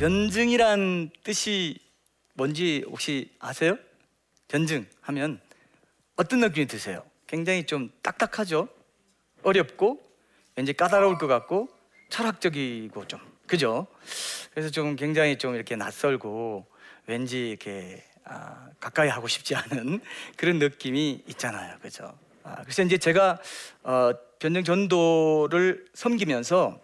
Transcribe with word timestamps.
변증이란 0.00 1.10
뜻이 1.22 1.78
뭔지 2.32 2.82
혹시 2.86 3.30
아세요? 3.38 3.76
변증 4.48 4.86
하면 5.02 5.38
어떤 6.16 6.40
느낌이 6.40 6.66
드세요? 6.68 7.04
굉장히 7.26 7.64
좀 7.64 7.92
딱딱하죠? 8.00 8.66
어렵고 9.42 10.00
왠지 10.56 10.72
까다로울 10.72 11.18
것 11.18 11.26
같고 11.26 11.68
철학적이고 12.08 13.08
좀 13.08 13.20
그죠? 13.46 13.86
그래서 14.52 14.70
좀 14.70 14.96
굉장히 14.96 15.36
좀 15.36 15.54
이렇게 15.54 15.76
낯설고 15.76 16.66
왠지 17.06 17.50
이렇게 17.50 18.02
아, 18.24 18.70
가까이 18.80 19.10
하고 19.10 19.28
싶지 19.28 19.54
않은 19.54 20.00
그런 20.38 20.58
느낌이 20.58 21.24
있잖아요, 21.28 21.76
그죠? 21.82 22.18
아, 22.42 22.62
그래서 22.62 22.82
이제 22.82 22.96
제가 22.96 23.38
어, 23.82 24.12
변증 24.38 24.64
전도를 24.64 25.88
섬기면서 25.92 26.80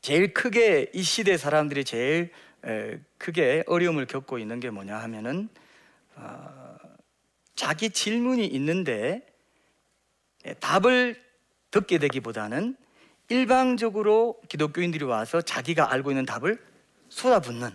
제일 0.00 0.32
크게 0.32 0.90
이 0.94 1.02
시대 1.02 1.36
사람들이 1.36 1.84
제일 1.84 2.30
에, 2.64 2.98
크게 3.18 3.64
어려움을 3.66 4.06
겪고 4.06 4.38
있는 4.38 4.60
게 4.60 4.70
뭐냐 4.70 4.96
하면은 4.96 5.48
어, 6.14 6.76
자기 7.54 7.90
질문이 7.90 8.46
있는데 8.46 9.26
에, 10.44 10.54
답을 10.54 11.20
듣게 11.70 11.98
되기보다는 11.98 12.76
일방적으로 13.28 14.40
기독교인들이 14.48 15.04
와서 15.04 15.40
자기가 15.42 15.92
알고 15.92 16.10
있는 16.10 16.24
답을 16.24 16.58
쏟아붓는 17.08 17.70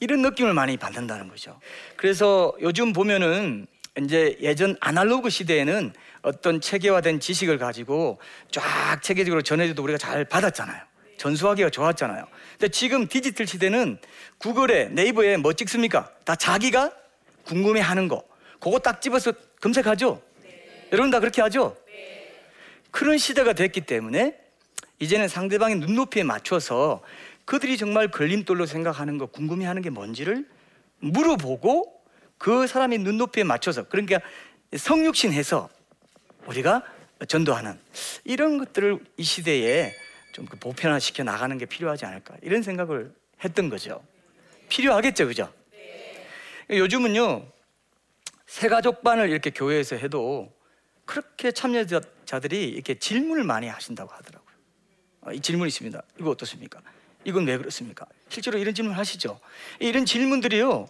이런 0.00 0.22
느낌을 0.22 0.52
많이 0.54 0.76
받는다는 0.76 1.28
거죠. 1.28 1.60
그래서 1.96 2.52
요즘 2.60 2.92
보면은 2.92 3.66
이제 4.00 4.36
예전 4.40 4.76
아날로그 4.80 5.30
시대에는 5.30 5.92
어떤 6.22 6.60
체계화된 6.60 7.20
지식을 7.20 7.58
가지고 7.58 8.20
쫙 8.50 9.00
체계적으로 9.02 9.42
전해줘도 9.42 9.82
우리가 9.82 9.98
잘 9.98 10.24
받았잖아요. 10.24 10.80
전수하기가 11.18 11.70
좋았잖아요. 11.70 12.26
근데 12.52 12.68
지금 12.68 13.06
디지털 13.06 13.46
시대는 13.46 13.98
구글에 14.38 14.88
네이버에 14.88 15.36
뭐 15.36 15.52
찍습니까? 15.52 16.10
다 16.24 16.34
자기가 16.34 16.92
궁금해하는 17.44 18.08
거 18.08 18.24
그거 18.60 18.78
딱 18.78 19.02
집어서 19.02 19.32
검색하죠. 19.60 20.22
네. 20.42 20.88
여러분 20.92 21.10
다 21.10 21.20
그렇게 21.20 21.42
하죠. 21.42 21.76
네. 21.86 22.32
그런 22.90 23.18
시대가 23.18 23.52
됐기 23.52 23.82
때문에 23.82 24.36
이제는 25.00 25.26
상대방의 25.26 25.78
눈높이에 25.78 26.22
맞춰서 26.22 27.02
그들이 27.44 27.76
정말 27.76 28.08
걸림돌로 28.08 28.66
생각하는 28.66 29.18
거 29.18 29.26
궁금해하는 29.26 29.82
게 29.82 29.90
뭔지를 29.90 30.46
물어보고 31.00 32.00
그 32.38 32.66
사람의 32.68 32.98
눈높이에 32.98 33.42
맞춰서 33.42 33.84
그러니까 33.84 34.20
성육신해서 34.76 35.68
우리가 36.46 36.82
전도하는 37.28 37.78
이런 38.24 38.58
것들을 38.58 38.98
이 39.16 39.22
시대에 39.22 39.94
좀그 40.32 40.58
보편화시켜 40.58 41.24
나가는 41.24 41.56
게 41.58 41.66
필요하지 41.66 42.04
않을까 42.06 42.36
이런 42.42 42.62
생각을 42.62 43.14
했던 43.44 43.68
거죠. 43.68 44.02
필요하겠죠, 44.68 45.26
그죠? 45.26 45.52
요즘은요 46.70 47.46
새가족반을 48.46 49.30
이렇게 49.30 49.50
교회에서 49.50 49.96
해도 49.96 50.52
그렇게 51.04 51.52
참여자들이 51.52 52.68
이렇게 52.68 52.98
질문을 52.98 53.44
많이 53.44 53.68
하신다고 53.68 54.10
하더라고요. 54.12 54.52
어, 55.22 55.32
이 55.32 55.40
질문이 55.40 55.68
있습니다. 55.68 56.02
이거 56.18 56.30
어떻습니까? 56.30 56.80
이건 57.24 57.46
왜 57.46 57.56
그렇습니까? 57.56 58.06
실제로 58.28 58.58
이런 58.58 58.74
질문 58.74 58.94
하시죠. 58.94 59.38
이런 59.78 60.04
질문들이요 60.04 60.88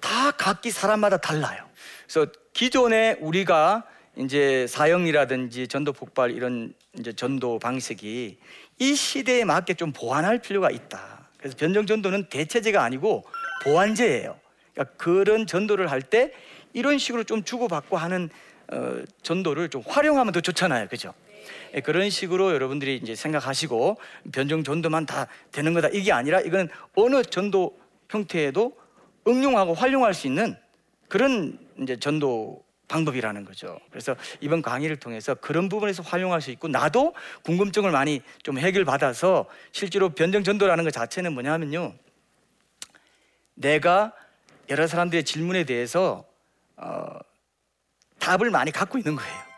다 0.00 0.30
각기 0.32 0.70
사람마다 0.70 1.18
달라요. 1.18 1.68
그래서 2.06 2.30
기존에 2.52 3.16
우리가 3.20 3.86
이제 4.16 4.66
사형이라든지 4.66 5.68
전도 5.68 5.92
폭발 5.92 6.32
이런 6.32 6.74
이제 6.98 7.12
전도 7.12 7.58
방식이 7.58 8.38
이 8.78 8.94
시대에 8.94 9.44
맞게 9.44 9.74
좀 9.74 9.92
보완할 9.92 10.38
필요가 10.40 10.70
있다. 10.70 11.28
그래서 11.38 11.56
변정 11.56 11.86
전도는 11.86 12.28
대체제가 12.28 12.82
아니고 12.82 13.24
보완제예요. 13.62 14.38
그러니까 14.74 14.96
그런 14.96 15.46
전도를 15.46 15.90
할 15.90 16.02
때 16.02 16.32
이런 16.72 16.98
식으로 16.98 17.24
좀 17.24 17.42
주고받고 17.44 17.96
하는 17.96 18.30
어, 18.72 19.02
전도를 19.22 19.68
좀 19.68 19.82
활용하면 19.86 20.32
더 20.32 20.40
좋잖아요, 20.40 20.86
그죠? 20.88 21.12
네. 21.72 21.80
그런 21.80 22.10
식으로 22.10 22.52
여러분들이 22.52 22.96
이제 22.96 23.14
생각하시고 23.14 23.96
변정 24.32 24.62
전도만 24.62 25.06
다 25.06 25.26
되는 25.50 25.74
거다 25.74 25.88
이게 25.88 26.12
아니라 26.12 26.40
이거는 26.40 26.68
어느 26.94 27.22
전도 27.22 27.76
형태에도 28.08 28.76
응용하고 29.26 29.74
활용할 29.74 30.14
수 30.14 30.26
있는 30.26 30.56
그런 31.08 31.58
이제 31.80 31.96
전도 31.96 32.62
방법이라는 32.90 33.44
거죠. 33.44 33.78
그래서 33.90 34.16
이번 34.40 34.62
강의를 34.62 34.96
통해서 34.96 35.34
그런 35.34 35.68
부분에서 35.68 36.02
활용할 36.02 36.42
수 36.42 36.50
있고 36.50 36.68
나도 36.68 37.14
궁금증을 37.44 37.90
많이 37.92 38.20
좀 38.42 38.58
해결받아서 38.58 39.46
실제로 39.72 40.10
변정 40.10 40.42
전도라는 40.42 40.84
것 40.84 40.92
자체는 40.92 41.32
뭐냐면요. 41.32 41.94
내가 43.54 44.12
여러 44.68 44.86
사람들의 44.86 45.24
질문에 45.24 45.64
대해서 45.64 46.24
어, 46.76 47.06
답을 48.18 48.50
많이 48.50 48.72
갖고 48.72 48.98
있는 48.98 49.16
거예요. 49.16 49.50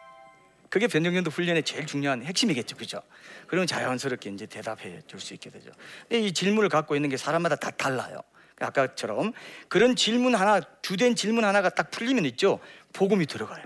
그게 0.69 0.87
변정전도 0.87 1.31
훈련의 1.31 1.65
제일 1.65 1.87
중요한 1.87 2.23
핵심이겠죠, 2.23 2.77
그죠? 2.77 3.03
그러면 3.47 3.67
자연스럽게 3.67 4.31
이제 4.31 4.47
대답해 4.47 5.01
줄 5.07 5.21
수 5.21 5.35
있게 5.35 5.51
되죠. 5.51 5.71
이 6.11 6.33
질문을 6.33 6.69
갖고 6.69 6.97
있는 6.97 7.11
게 7.11 7.17
사람마다 7.17 7.57
다 7.57 7.71
달라요. 7.71 8.21
아까처럼 8.65 9.33
그런 9.69 9.97
질문 9.97 10.35
하나 10.35 10.61
주된 10.83 11.15
질문 11.15 11.45
하나가 11.45 11.69
딱 11.69 11.91
풀리면 11.91 12.25
있죠. 12.27 12.61
복음이 12.93 13.27
들어가요. 13.27 13.65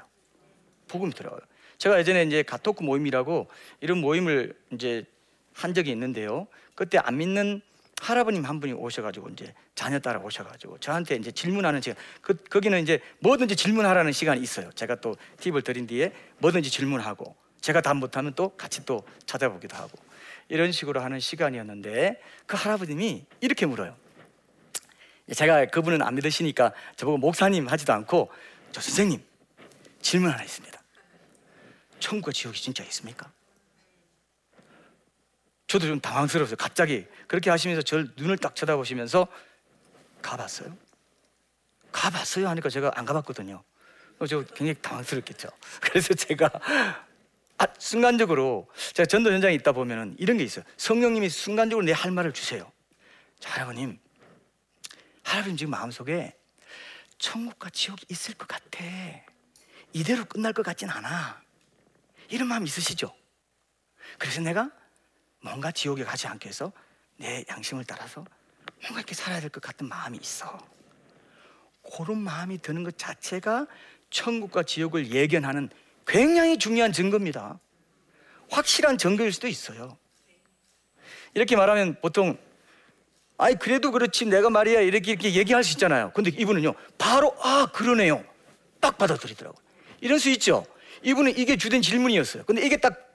복음이 0.89 1.13
들어가요. 1.13 1.41
제가 1.79 1.99
예전에 1.99 2.23
이제 2.23 2.43
가토크 2.43 2.83
모임이라고 2.83 3.49
이런 3.81 3.99
모임을 3.99 4.55
이제 4.73 5.05
한 5.53 5.75
적이 5.75 5.91
있는데요. 5.91 6.47
그때 6.75 6.99
안 6.99 7.19
믿는 7.19 7.61
할아버님 8.01 8.45
한 8.45 8.61
분이 8.61 8.75
오셔가지고 8.75 9.31
이제 9.31 9.55
자녀 9.75 9.99
따라 9.99 10.21
오셔가지고 10.21 10.79
저한테 10.79 11.17
이제 11.17 11.31
질문하는 11.31 11.81
시간 11.81 11.97
그 12.21 12.35
거기는 12.35 12.81
이제 12.83 13.01
뭐든지 13.21 13.57
질문하라는 13.57 14.13
시간이 14.13 14.41
있어요. 14.41 14.71
제가 14.73 14.97
또 14.97 15.17
팁을 15.41 15.63
드린 15.63 15.87
뒤에 15.87 16.13
뭐든지 16.39 16.71
질문하고 16.71 17.37
제가 17.61 17.81
답 17.81 17.97
못하면 17.97 18.35
또 18.35 18.51
같이 18.51 18.85
또 18.85 19.03
찾아보기도 19.25 19.77
하고 19.77 19.99
이런 20.49 20.73
식으로 20.73 21.01
하는 21.01 21.19
시간이었는데 21.19 22.21
그 22.47 22.57
할아버님이 22.57 23.25
이렇게 23.41 23.67
물어요 23.67 23.97
제가 25.35 25.67
그분은 25.67 26.03
안 26.03 26.15
믿으시니까 26.15 26.73
저보고 26.97 27.19
목사님 27.19 27.67
하지도 27.69 27.93
않고 27.93 28.31
저 28.73 28.81
선생님 28.81 29.23
질문 30.01 30.31
하나 30.31 30.43
있습니다. 30.43 30.81
천국과 31.99 32.33
지옥이 32.33 32.59
진짜 32.59 32.85
있습니까? 32.85 33.31
저도 35.67 35.87
좀 35.87 36.01
당황스러웠어요. 36.01 36.57
갑자기 36.57 37.07
그렇게 37.27 37.51
하시면서 37.51 37.83
저 37.83 38.05
눈을 38.17 38.39
딱 38.39 38.55
쳐다보시면서 38.55 39.27
가봤어요? 40.23 40.77
가봤어요 41.91 42.49
하니까 42.49 42.69
제가 42.69 42.93
안 42.95 43.05
가봤거든요. 43.05 43.63
어, 44.19 44.27
저 44.27 44.43
굉장히 44.45 44.75
당황스럽겠죠. 44.81 45.49
그래서 45.81 46.15
제가 46.15 46.51
아, 47.59 47.67
순간적으로 47.79 48.69
제가 48.93 49.07
전도 49.07 49.33
현장에 49.33 49.55
있다 49.55 49.73
보면 49.73 50.15
이런 50.19 50.37
게 50.37 50.45
있어요. 50.45 50.65
성령님이 50.77 51.29
순간적으로 51.31 51.85
내 51.85 51.93
할 51.93 52.13
말을 52.13 52.33
주세요. 52.33 52.71
자, 53.41 53.57
여러분님 53.57 53.99
할아버님 55.27 55.57
지금 55.57 55.73
마음속에 55.73 56.37
천국과 57.19 57.71
지옥이 57.71 58.03
있을 58.11 58.35
것 58.35 58.47
같아. 58.47 58.85
이대로 59.93 60.25
끝날 60.25 60.53
것 60.53 60.65
같진 60.65 60.89
않아. 60.89 61.43
이런 62.29 62.47
마음 62.47 62.65
있으시죠? 62.65 63.13
그래서 64.19 64.41
내가 64.41 64.71
뭔가 65.41 65.73
지옥에 65.73 66.05
가지 66.05 66.29
않게 66.29 66.49
해서 66.49 66.73
내 67.17 67.45
양심을 67.49 67.85
따라서 67.85 68.25
뭔가 68.83 69.01
이렇게 69.01 69.15
살아야 69.17 69.41
될 69.41 69.51
것 69.51 69.61
같은 69.61 69.89
마음이 69.89 70.17
있어. 70.19 70.59
그런 71.97 72.19
마음이 72.19 72.59
드는 72.59 72.85
것 72.85 72.97
자체가 72.97 73.67
천국과 74.11 74.63
지옥을 74.63 75.11
예견하는 75.11 75.71
굉장히 76.07 76.57
중요한 76.57 76.93
증거입니다. 76.93 77.59
확실한 78.49 78.97
증거일 78.97 79.33
수도 79.33 79.49
있어요. 79.49 79.99
이렇게 81.35 81.57
말하면 81.57 82.01
보통 82.01 82.39
아니 83.39 83.59
그래도 83.59 83.91
그렇지 83.91 84.27
내가 84.27 84.51
말이야 84.51 84.81
이렇게 84.81 85.13
이렇게 85.13 85.35
얘기할 85.35 85.63
수 85.65 85.73
있잖아요. 85.73 86.11
근데 86.15 86.31
이분은요 86.31 86.75
바로 86.99 87.35
아 87.43 87.69
그러네요 87.73 88.25
딱 88.81 88.97
받아들이더라고요. 88.99 89.61
이럴 90.01 90.19
수 90.19 90.31
있죠. 90.31 90.65
이분은 91.03 91.37
이게 91.39 91.57
주된 91.57 91.83
질문이었어요. 91.83 92.45
근데 92.45 92.65
이게 92.65 92.77
딱 92.79 93.15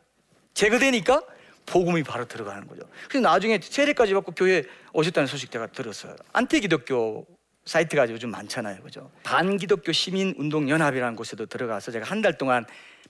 제거되니까 0.54 1.22
복음이 1.66 2.04
바로 2.04 2.28
들어가는 2.28 2.68
거죠. 2.68 2.82
그래서 3.10 3.28
나중에 3.28 3.60
세례까지 3.62 4.14
받고 4.14 4.34
교회 4.34 4.64
오셨다는 4.94 5.28
소식 5.28 5.52
제가 5.52 5.68
들었어요. 5.68 6.16
안티기독교 6.34 7.26
사이트가 7.66 8.10
요즘 8.10 8.32
많잖아요, 8.32 8.82
그죠? 8.82 9.12
반기독교 9.24 9.92
시민 9.92 10.34
운동 10.38 10.68
연합이라는 10.70 11.16
곳에도 11.16 11.46
들어가서 11.46 11.92
제가 11.92 12.06
한 12.08 12.22
달 12.22 12.38
동안 12.38 12.66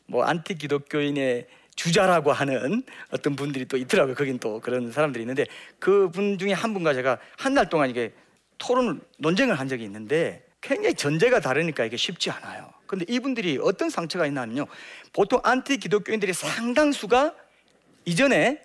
뭐 0.06 0.24
안티기독교인의 0.26 1.48
주자라고 1.82 2.32
하는 2.32 2.84
어떤 3.10 3.36
분들이 3.36 3.66
또 3.66 3.76
있더라고요. 3.76 4.14
거긴 4.14 4.38
또 4.38 4.60
그런 4.60 4.92
사람들이 4.92 5.24
있는데 5.24 5.48
그 5.80 6.10
분 6.12 6.38
중에 6.38 6.54
한 6.54 6.74
분과 6.76 6.94
제가 6.94 7.18
한 7.38 7.56
달 7.56 7.70
동안 7.70 7.90
이게 7.90 8.14
토론 8.60 9.02
논쟁을 9.18 9.60
한 9.60 9.68
적이 9.68 9.86
있는데 9.86 10.46
굉장히 10.62 10.94
전제가 10.94 11.40
다르니까 11.40 11.84
이게 11.86 11.98
쉽지 11.98 12.30
않아요. 12.30 12.72
근데 12.86 13.04
이분들이 13.10 13.58
어떤 13.60 13.90
상처가 13.90 14.28
있냐면요. 14.28 14.68
보통 15.12 15.40
안티 15.44 15.78
기독교인들이 15.78 16.34
상당수가 16.34 17.34
이전에 18.06 18.62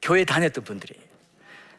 교회 0.00 0.24
다녔던 0.24 0.64
분들이에요. 0.64 1.04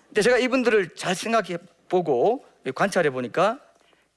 근데 0.10 0.22
제가 0.22 0.38
이분들을 0.38 0.90
잘 0.96 1.16
생각해 1.16 1.58
보고 1.90 2.46
관찰해 2.76 3.10
보니까 3.10 3.60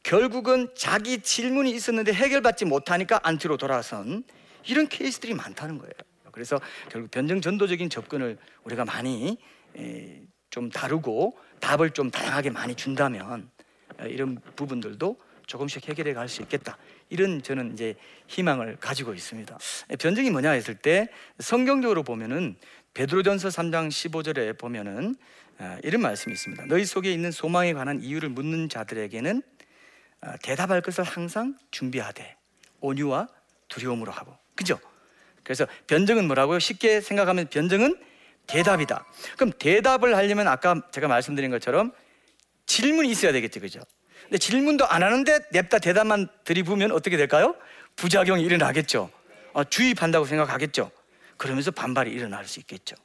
결국은 0.03 0.69
자기 0.77 1.21
질문이 1.23 1.71
있었는데 1.71 2.13
해결받지 2.13 2.67
못하니까 2.67 3.21
안티로 3.23 3.57
돌아선 3.57 4.25
이런 4.67 4.87
케이스들이 4.89 5.33
많다는 5.35 5.79
거예요. 5.79 5.93
그래서 6.33 6.61
결국 6.89 7.11
변증 7.11 7.41
전도적인 7.41 7.91
접근을 7.91 8.39
우리가 8.65 8.85
많이 8.85 9.39
좀 10.51 10.71
다루고 10.71 11.39
답을 11.61 11.91
좀 11.91 12.11
다양하게 12.11 12.51
많이 12.51 12.75
준다면 12.75 13.51
이런 14.07 14.41
부분들도 14.57 15.21
조금씩 15.47 15.89
해결해 15.89 16.13
갈 16.15 16.29
수 16.29 16.43
있겠다. 16.43 16.79
이런 17.09 17.43
저는 17.43 17.73
이제 17.73 17.97
희망을 18.29 18.77
가지고 18.77 19.15
있습니다. 19.15 19.59
변증이 19.99 20.31
뭐냐 20.31 20.53
했을 20.53 20.77
때 20.77 21.09
성경적으로 21.41 22.05
보면은 22.05 22.57
베드로전서 22.95 23.49
3장 23.49 23.89
15절에 23.89 24.59
보면은 24.59 25.17
이런 25.83 26.03
말씀이 26.03 26.33
있습니다. 26.33 26.67
너희 26.67 26.85
속에 26.85 27.13
있는 27.13 27.33
소망에 27.33 27.73
관한 27.73 28.01
이유를 28.01 28.29
묻는 28.29 28.69
자들에게는 28.69 29.43
대답할 30.43 30.83
것을 30.83 31.03
항상 31.03 31.59
준비하되 31.71 32.37
온유와 32.81 33.29
두려움으로 33.69 34.13
하고. 34.13 34.37
그죠? 34.55 34.79
그래서 35.43 35.67
변증은 35.87 36.27
뭐라고요? 36.27 36.59
쉽게 36.59 37.01
생각하면 37.01 37.49
변증은 37.49 37.97
대답이다. 38.47 39.05
그럼 39.37 39.53
대답을 39.59 40.17
하려면 40.17 40.49
아까 40.49 40.83
제가 40.91 41.09
말씀드린 41.09 41.51
것처럼 41.51 41.93
질문이 42.67 43.09
있어야 43.11 43.33
되겠죠. 43.33 43.61
그죠? 43.61 43.81
근데 44.23 44.39
질문도 44.39 44.87
안 44.87 45.03
하는데 45.03 45.39
냅다 45.51 45.79
대답만 45.79 46.29
들이부면 46.45 46.93
어떻게 46.93 47.17
될까요? 47.17 47.55
부작용이 47.97 48.43
일어나겠죠. 48.43 49.11
어, 49.53 49.65
주입한다고 49.65 50.25
생각하겠죠. 50.27 50.91
그러면서 51.37 51.71
반발이 51.71 52.11
일어날 52.11 52.47
수 52.47 52.61
있겠죠. 52.61 52.97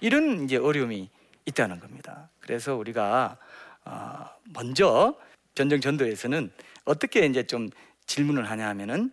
이런 0.00 0.44
이제 0.44 0.56
어려움이 0.56 1.08
있다는 1.46 1.80
겁니다. 1.80 2.28
그래서 2.40 2.74
우리가 2.74 3.36
어, 3.84 4.28
먼저 4.52 5.16
변정 5.54 5.80
전도에서는 5.80 6.52
어떻게 6.84 7.26
이제 7.26 7.44
좀 7.44 7.70
질문을 8.06 8.48
하냐 8.50 8.68
하면은 8.68 9.10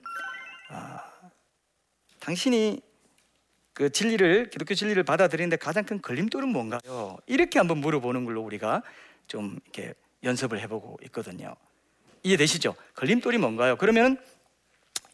어, 0.72 1.09
당신이 2.20 2.82
그 3.74 3.92
진리를 3.92 4.50
기독교 4.50 4.74
진리를 4.74 5.02
받아들이는데 5.04 5.56
가장 5.56 5.86
큰 5.86 6.02
걸림돌은 6.02 6.50
뭔가요? 6.50 7.18
이렇게 7.28 7.60
한번 7.60 7.78
물어보는 7.78 8.26
걸로 8.26 8.42
우리가 8.42 8.84
좀 9.28 9.58
이렇게 9.64 9.94
연습을 10.24 10.60
해보고 10.62 11.00
있거든요. 11.06 11.56
이해되시죠? 12.24 12.76
걸림돌이 12.96 13.38
뭔가요? 13.38 13.78
그러면 13.78 14.22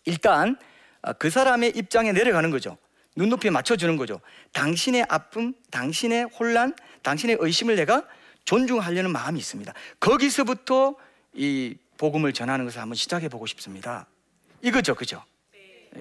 일단 0.05 0.57
아, 1.01 1.13
그 1.13 1.29
사람의 1.29 1.73
입장에 1.75 2.11
내려가는 2.11 2.49
거죠. 2.49 2.77
눈높이에 3.15 3.51
맞춰주는 3.51 3.95
거죠. 3.97 4.19
당신의 4.53 5.05
아픔, 5.07 5.53
당신의 5.69 6.25
혼란, 6.25 6.75
당신의 7.03 7.37
의심을 7.39 7.75
내가 7.75 8.05
존중하려는 8.45 9.11
마음이 9.11 9.39
있습니다. 9.39 9.73
거기서부터 9.99 10.95
이 11.33 11.77
복음을 11.97 12.33
전하는 12.33 12.65
것을 12.65 12.81
한번 12.81 12.95
시작해 12.95 13.29
보고 13.29 13.45
싶습니다. 13.45 14.07
이거죠, 14.61 14.95
그죠? 14.95 15.23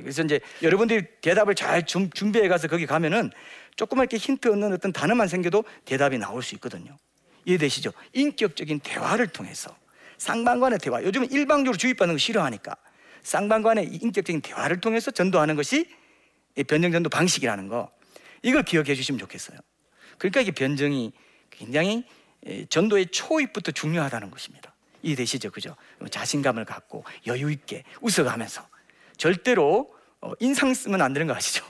그래서 0.01 0.23
이제 0.23 0.41
여러분들이 0.63 1.05
대답을 1.21 1.55
잘 1.55 1.85
준비해 1.85 2.49
가서 2.49 2.69
거기 2.69 2.87
가면은 2.87 3.31
조그맣 3.77 4.09
게 4.09 4.17
힌트 4.17 4.49
얻는 4.49 4.73
어떤 4.73 4.93
단어만 4.93 5.29
생겨도 5.29 5.65
대답이 5.85 6.19
나올 6.19 6.43
수 6.43 6.55
있거든요. 6.57 6.97
이해되시죠? 7.45 7.93
인격적인 8.13 8.81
대화를 8.81 9.29
통해서 9.29 9.77
쌍방간의 10.19 10.79
대화. 10.79 11.03
요즘은 11.03 11.31
일방적으로 11.31 11.77
주입받는 11.77 12.15
거 12.15 12.19
싫어하니까 12.19 12.77
쌍방간의 13.23 13.87
인격적인 13.87 14.41
대화를 14.43 14.81
통해서 14.81 15.11
전도하는 15.11 15.57
것이 15.57 15.87
변정 16.67 16.93
전도 16.93 17.11
방식이라는 17.11 17.69
거. 17.69 17.91
이걸 18.43 18.63
기억해 18.63 18.95
주시면 18.95 19.19
좋겠어요. 19.19 19.59
그러니까 20.19 20.41
이게 20.41 20.53
변정이 20.53 21.13
굉장히 21.51 22.05
전도의 22.69 23.07
초입부터 23.07 23.73
중요하다는 23.73 24.31
것입니다. 24.31 24.75
이해되시죠? 25.03 25.51
그죠? 25.51 25.77
자신감을 26.11 26.65
갖고 26.65 27.05
여유 27.27 27.51
있게 27.51 27.85
웃어가면서 28.01 28.67
절대로 29.17 29.95
어, 30.21 30.33
인상 30.41 30.73
쓰면 30.73 31.03
안 31.03 31.13
되는 31.13 31.27
거 31.27 31.35
아시죠? 31.35 31.65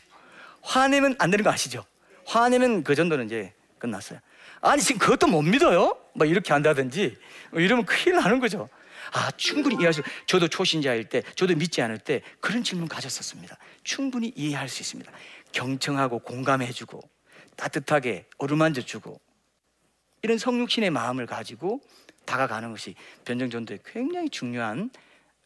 화내면 0.62 1.16
안 1.18 1.30
되는 1.30 1.44
거 1.44 1.50
아시죠? 1.50 1.84
화내면 2.26 2.84
그 2.84 2.94
정도는 2.94 3.26
이제 3.26 3.52
끝났어요. 3.78 4.18
아니 4.60 4.80
지금 4.80 4.98
그것도 4.98 5.26
못 5.26 5.42
믿어요? 5.42 5.96
막 6.14 6.28
이렇게 6.28 6.52
한다든지 6.52 7.16
뭐 7.50 7.60
이러면 7.60 7.84
큰일 7.84 8.16
나는 8.16 8.40
거죠. 8.40 8.68
아 9.12 9.30
충분히 9.32 9.76
이해할 9.76 9.92
수. 9.92 10.02
저도 10.26 10.48
초신자일 10.48 11.08
때, 11.08 11.22
저도 11.34 11.54
믿지 11.54 11.82
않을 11.82 11.98
때 11.98 12.22
그런 12.40 12.64
질문 12.64 12.88
가졌었습니다. 12.88 13.58
충분히 13.82 14.32
이해할 14.34 14.68
수 14.68 14.80
있습니다. 14.82 15.12
경청하고 15.52 16.20
공감해주고 16.20 17.00
따뜻하게 17.56 18.26
어루만져주고 18.38 19.20
이런 20.22 20.38
성육신의 20.38 20.90
마음을 20.90 21.26
가지고 21.26 21.80
다가가는 22.24 22.70
것이 22.70 22.94
변증전도의 23.26 23.80
굉장히 23.84 24.30
중요한 24.30 24.90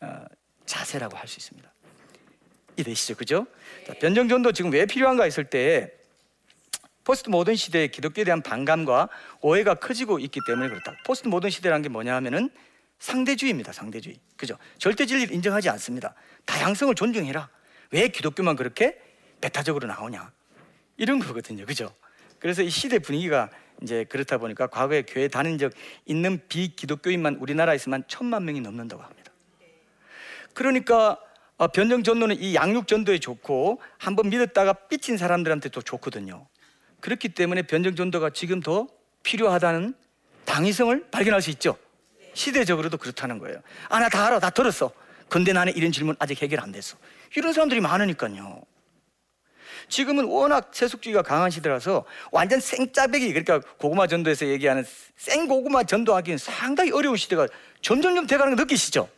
어, 0.00 0.24
자세라고 0.64 1.16
할 1.16 1.26
수 1.26 1.38
있습니다. 1.40 1.68
이해되시죠, 2.78 3.16
그죠? 3.16 3.46
자, 3.86 3.94
변증전도 3.94 4.52
지금 4.52 4.72
왜 4.72 4.86
필요한가 4.86 5.24
했을 5.24 5.44
때 5.44 5.92
포스트 7.04 7.30
모던 7.30 7.56
시대의 7.56 7.90
기독교에 7.90 8.24
대한 8.24 8.42
반감과 8.42 9.08
오해가 9.40 9.74
커지고 9.74 10.18
있기 10.18 10.40
때문에 10.46 10.68
그렇다. 10.68 10.94
포스트 11.04 11.28
모던 11.28 11.50
시대라는 11.50 11.82
게 11.82 11.88
뭐냐 11.88 12.14
하면은 12.16 12.50
상대주의입니다. 12.98 13.72
상대주의. 13.72 14.18
그죠? 14.36 14.58
절대 14.78 15.06
진리를 15.06 15.34
인정하지 15.34 15.68
않습니다. 15.70 16.14
다양성을 16.44 16.94
존중해라. 16.94 17.48
왜 17.92 18.08
기독교만 18.08 18.56
그렇게 18.56 19.00
배타적으로 19.40 19.86
나오냐? 19.86 20.30
이런 20.98 21.18
거거든요. 21.18 21.64
그죠? 21.64 21.94
그래서 22.38 22.62
이 22.62 22.68
시대 22.68 22.98
분위기가 22.98 23.48
이제 23.82 24.04
그렇다 24.04 24.38
보니까 24.38 24.66
과거에 24.66 25.02
교회 25.02 25.28
다닌 25.28 25.56
적 25.58 25.72
있는 26.04 26.40
비기독교인만 26.48 27.36
우리나라에서만 27.36 28.04
천만 28.08 28.44
명이 28.44 28.60
넘는다고 28.60 29.02
합니다. 29.02 29.32
그러니까 30.52 31.12
어, 31.12 31.18
변정 31.66 32.04
전도는 32.04 32.40
이 32.40 32.54
양육 32.54 32.86
전도에 32.86 33.18
좋고 33.18 33.80
한번 33.98 34.30
믿었다가 34.30 34.72
삐친 34.72 35.16
사람들한테 35.16 35.70
도 35.70 35.82
좋거든요. 35.82 36.46
그렇기 37.00 37.30
때문에 37.30 37.62
변정 37.62 37.96
전도가 37.96 38.30
지금 38.30 38.60
더 38.60 38.86
필요하다는 39.24 39.94
당위성을 40.44 41.10
발견할 41.10 41.42
수 41.42 41.50
있죠. 41.50 41.76
시대적으로도 42.34 42.96
그렇다는 42.98 43.38
거예요. 43.38 43.60
아, 43.88 43.98
나 43.98 44.08
다 44.08 44.26
알아. 44.26 44.38
다 44.38 44.50
들었어. 44.50 44.92
근데 45.28 45.52
나는 45.52 45.76
이런 45.76 45.90
질문 45.92 46.14
아직 46.20 46.40
해결 46.40 46.60
안 46.60 46.70
됐어. 46.72 46.96
이런 47.36 47.52
사람들이 47.52 47.80
많으니까요. 47.80 48.62
지금은 49.88 50.24
워낙 50.24 50.70
세속주의가 50.72 51.22
강한 51.22 51.50
시대라서 51.50 52.04
완전 52.30 52.60
생짜배기 52.60 53.28
그러니까 53.32 53.60
고구마 53.78 54.06
전도에서 54.06 54.46
얘기하는 54.46 54.84
생고구마 55.16 55.84
전도하기는 55.84 56.38
상당히 56.38 56.90
어려운 56.92 57.16
시대가 57.16 57.46
점점점 57.82 58.26
돼가는 58.26 58.54
거 58.54 58.62
느끼시죠? 58.62 59.08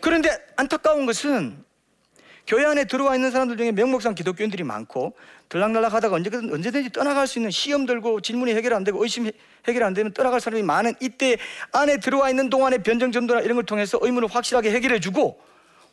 그런데 0.00 0.30
안타까운 0.56 1.06
것은 1.06 1.64
교회 2.46 2.64
안에 2.64 2.84
들어와 2.84 3.16
있는 3.16 3.32
사람들 3.32 3.56
중에 3.56 3.72
명목상 3.72 4.14
기독교인들이 4.14 4.62
많고 4.62 5.16
들락날락 5.48 5.94
하다가 5.94 6.14
언제든, 6.14 6.52
언제든지 6.52 6.90
떠나갈 6.92 7.26
수 7.26 7.38
있는 7.38 7.50
시험 7.50 7.86
들고 7.86 8.20
질문이 8.20 8.54
해결 8.54 8.74
안 8.74 8.84
되고 8.84 9.02
의심 9.02 9.28
해결 9.66 9.82
안 9.82 9.94
되면 9.94 10.12
떠나갈 10.12 10.40
사람이 10.40 10.62
많은 10.62 10.94
이때 11.00 11.38
안에 11.72 11.96
들어와 11.98 12.30
있는 12.30 12.48
동안에 12.48 12.78
변정전도나 12.78 13.40
이런 13.40 13.56
걸 13.56 13.64
통해서 13.66 13.98
의문을 14.00 14.28
확실하게 14.28 14.70
해결해 14.70 15.00
주고 15.00 15.40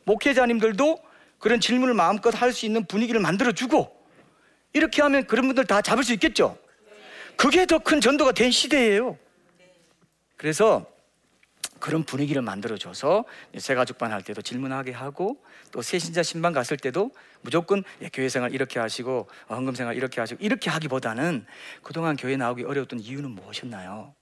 목회자님들도 0.05 0.99
그런 1.39 1.59
질문을 1.59 1.93
마음껏 1.95 2.29
할 2.39 2.53
수 2.53 2.65
있는 2.67 2.85
분위기를 2.85 3.19
만들어 3.19 3.51
주고 3.51 3.91
이렇게 4.73 5.01
하면 5.01 5.25
그런 5.25 5.47
분들 5.47 5.65
다 5.65 5.81
잡을 5.81 6.03
수 6.03 6.13
있겠죠? 6.13 6.57
그게 7.35 7.65
더 7.65 7.79
큰 7.79 7.99
전도가 7.99 8.31
된 8.31 8.51
시대예요. 8.51 9.17
그래서 10.37 10.85
그런 11.83 12.05
분위기를 12.05 12.41
만들어줘서 12.41 13.25
새 13.57 13.75
가족반 13.75 14.13
할 14.13 14.21
때도 14.23 14.41
질문하게 14.41 14.93
하고 14.93 15.43
또 15.73 15.81
새신자 15.81 16.23
신방 16.23 16.53
갔을 16.53 16.77
때도 16.77 17.11
무조건 17.41 17.83
예, 18.01 18.07
교회 18.07 18.29
생활 18.29 18.53
이렇게 18.53 18.79
하시고 18.79 19.27
어, 19.49 19.55
헌금 19.55 19.75
생활 19.75 19.97
이렇게 19.97 20.21
하시고 20.21 20.41
이렇게 20.41 20.69
하기보다는 20.69 21.45
그동안 21.81 22.15
교회 22.15 22.37
나오기 22.37 22.63
어려웠던 22.63 23.01
이유는 23.01 23.31
무엇이었나요? 23.31 24.15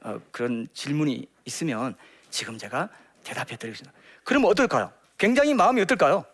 어, 0.00 0.20
그런 0.30 0.66
질문이 0.72 1.28
있으면 1.44 1.94
지금 2.30 2.56
제가 2.56 2.88
대답해 3.22 3.58
드리겠습니다. 3.58 3.92
그러면 4.24 4.50
어떨까요? 4.50 4.90
굉장히 5.18 5.52
마음이 5.52 5.82
어떨까요? 5.82 6.24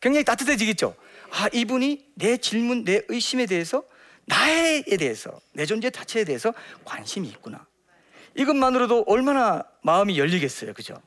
굉장히 0.00 0.24
따뜻해지겠죠. 0.24 0.96
아 1.32 1.48
이분이 1.52 2.12
내 2.14 2.38
질문, 2.38 2.84
내 2.84 3.02
의심에 3.08 3.44
대해서 3.44 3.84
나에 4.24 4.84
대해서 4.84 5.38
내 5.52 5.66
존재 5.66 5.90
자체에 5.90 6.24
대해서 6.24 6.54
관심이 6.86 7.28
있구나. 7.28 7.66
이것만으로도 8.36 9.04
얼마나 9.06 9.64
마음이 9.82 10.18
열리겠어요. 10.18 10.72
그죠? 10.74 11.00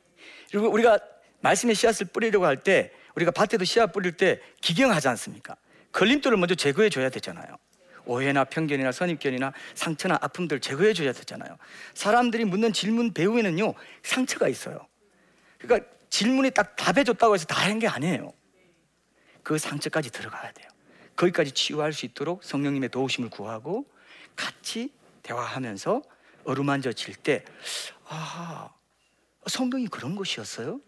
그리고 0.51 0.69
우리가 0.69 0.99
말씀의 1.41 1.75
씨앗을 1.75 2.07
뿌리려고 2.07 2.45
할 2.45 2.57
때 2.63 2.91
우리가 3.15 3.31
밭에도 3.31 3.63
씨앗 3.65 3.93
뿌릴 3.93 4.13
때 4.17 4.41
기경하지 4.61 5.07
않습니까? 5.09 5.55
걸림돌을 5.91 6.37
먼저 6.37 6.55
제거해 6.55 6.89
줘야 6.89 7.09
되잖아요. 7.09 7.57
오해나 8.05 8.43
편견이나 8.43 8.91
선입견이나 8.91 9.53
상처나 9.73 10.19
아픔들 10.21 10.59
제거해 10.59 10.93
줘야 10.93 11.11
되잖아요. 11.13 11.57
사람들이 11.93 12.45
묻는 12.45 12.73
질문 12.73 13.13
배후에는요 13.13 13.73
상처가 14.03 14.47
있어요. 14.47 14.85
그러니까 15.57 15.89
질문이 16.09 16.51
딱 16.51 16.75
답해 16.75 17.03
줬다고 17.03 17.33
해서 17.35 17.45
다 17.45 17.65
한 17.65 17.79
게 17.79 17.87
아니에요. 17.87 18.31
그 19.43 19.57
상처까지 19.57 20.11
들어가야 20.11 20.51
돼요. 20.51 20.67
거기까지 21.15 21.51
치유할 21.51 21.93
수 21.93 22.05
있도록 22.05 22.43
성령님의 22.43 22.89
도우심을 22.89 23.29
구하고 23.29 23.85
같이 24.35 24.91
대화하면서 25.23 26.01
어루만져 26.45 26.93
질 26.93 27.15
때 27.15 27.43
아, 28.07 28.69
성경이 29.47 29.87
그런 29.87 30.15
것이었어요? 30.15 30.79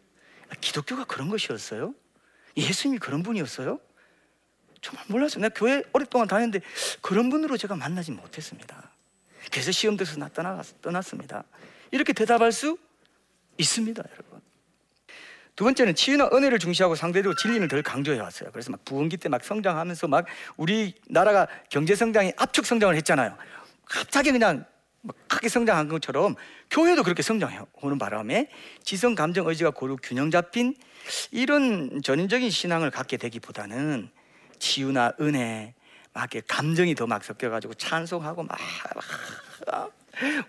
기독교가 0.61 1.05
그런 1.05 1.29
것이었어요? 1.29 1.93
예수님이 2.55 2.99
그런 2.99 3.23
분이었어요? 3.23 3.79
정말 4.81 5.05
몰랐어요. 5.09 5.41
내가 5.41 5.53
교회 5.53 5.83
오랫동안 5.93 6.27
다녔는데 6.27 6.61
그런 7.01 7.29
분으로 7.29 7.57
제가 7.57 7.75
만나지 7.75 8.11
못했습니다. 8.11 8.91
그래서 9.51 9.71
시험 9.71 9.97
들어서 9.97 10.17
나 10.17 10.29
떠났습니다. 10.81 11.43
이렇게 11.91 12.13
대답할 12.13 12.51
수 12.51 12.77
있습니다, 13.57 14.03
여러분. 14.11 14.41
두 15.55 15.63
번째는 15.63 15.95
치유나 15.95 16.29
은혜를 16.31 16.59
중시하고 16.59 16.93
상대적으로 16.95 17.35
진리를 17.35 17.67
덜 17.67 17.81
강조해 17.81 18.19
왔어요. 18.19 18.51
그래서 18.51 18.69
막 18.71 18.85
부흥기 18.85 19.17
때 19.17 19.27
막 19.29 19.43
성장하면서 19.43 20.07
막 20.07 20.25
우리 20.55 20.93
나라가 21.07 21.47
경제 21.69 21.95
성장이 21.95 22.33
압축 22.37 22.65
성장을 22.65 22.95
했잖아요. 22.97 23.35
갑자기 23.85 24.31
그냥 24.31 24.65
크게 25.37 25.49
성장한 25.49 25.87
것처럼 25.87 26.35
교회도 26.71 27.03
그렇게 27.03 27.21
성장해 27.21 27.59
오는 27.81 27.97
바람에 27.99 28.49
지성, 28.83 29.13
감정, 29.13 29.47
의지가 29.47 29.69
고루 29.69 29.97
균형 30.01 30.31
잡힌 30.31 30.75
이런 31.31 32.01
전인적인 32.03 32.49
신앙을 32.49 32.89
갖게 32.91 33.17
되기보다는 33.17 34.09
치유나 34.59 35.13
은혜, 35.21 35.75
막 36.13 36.29
감정이 36.47 36.95
더 36.95 37.05
막 37.05 37.23
섞여가지고 37.23 37.75
찬송하고 37.75 38.43
막, 38.43 38.57
막 39.67 39.93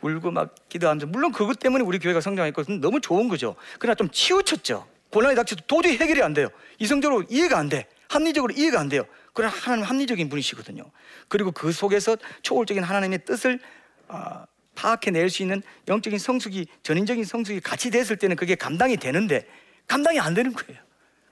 울고 0.02 0.30
막 0.30 0.54
기도하면서 0.70 1.06
물론 1.08 1.32
그것 1.32 1.58
때문에 1.58 1.84
우리 1.84 1.98
교회가 1.98 2.22
성장했고 2.22 2.80
너무 2.80 3.00
좋은 3.02 3.28
거죠. 3.28 3.54
그러나 3.78 3.94
좀 3.94 4.08
치우쳤죠. 4.10 4.88
고난이 5.10 5.36
닥쳐도 5.36 5.64
도저히 5.66 5.98
해결이 5.98 6.22
안 6.22 6.32
돼요. 6.32 6.48
이성적으로 6.78 7.24
이해가 7.28 7.58
안 7.58 7.68
돼. 7.68 7.86
합리적으로 8.08 8.54
이해가 8.54 8.80
안 8.80 8.88
돼요. 8.88 9.02
그러나 9.34 9.54
하나님 9.54 9.84
합리적인 9.84 10.30
분이시거든요. 10.30 10.82
그리고 11.28 11.52
그 11.52 11.72
속에서 11.72 12.16
초월적인 12.42 12.82
하나님의 12.82 13.26
뜻을 13.26 13.60
어, 14.08 14.44
파악해낼 14.78 15.28
수 15.28 15.42
있는 15.42 15.60
영적인 15.88 16.20
성숙이 16.20 16.66
전인적인 16.84 17.24
성숙이 17.24 17.60
같이 17.60 17.90
됐을 17.90 18.16
때는 18.16 18.36
그게 18.36 18.54
감당이 18.54 18.96
되는데 18.96 19.44
감당이 19.88 20.20
안 20.20 20.34
되는 20.34 20.52
거예요. 20.52 20.80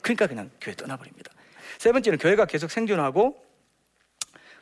그러니까 0.00 0.26
그냥 0.26 0.50
교회 0.60 0.74
떠나버립니다. 0.74 1.30
세 1.78 1.92
번째는 1.92 2.18
교회가 2.18 2.46
계속 2.46 2.70
생존하고 2.70 3.40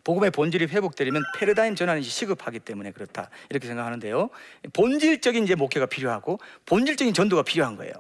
복음의 0.05 0.33
본질이 0.33 0.67
회복되려면 0.67 1.23
패러다임 1.39 1.75
전환이 1.77 2.03
시급하기 2.03 2.61
때문에 2.61 2.93
그렇다 2.93 3.31
이렇게 3.49 3.67
생각하는데요. 3.67 4.29
본질적인 4.75 5.45
이제 5.45 5.55
목회가 5.55 5.87
필요하고 5.87 6.39
본질적인 6.67 7.15
전도가 7.15 7.43
필요한 7.43 7.77
거예요. 7.77 7.95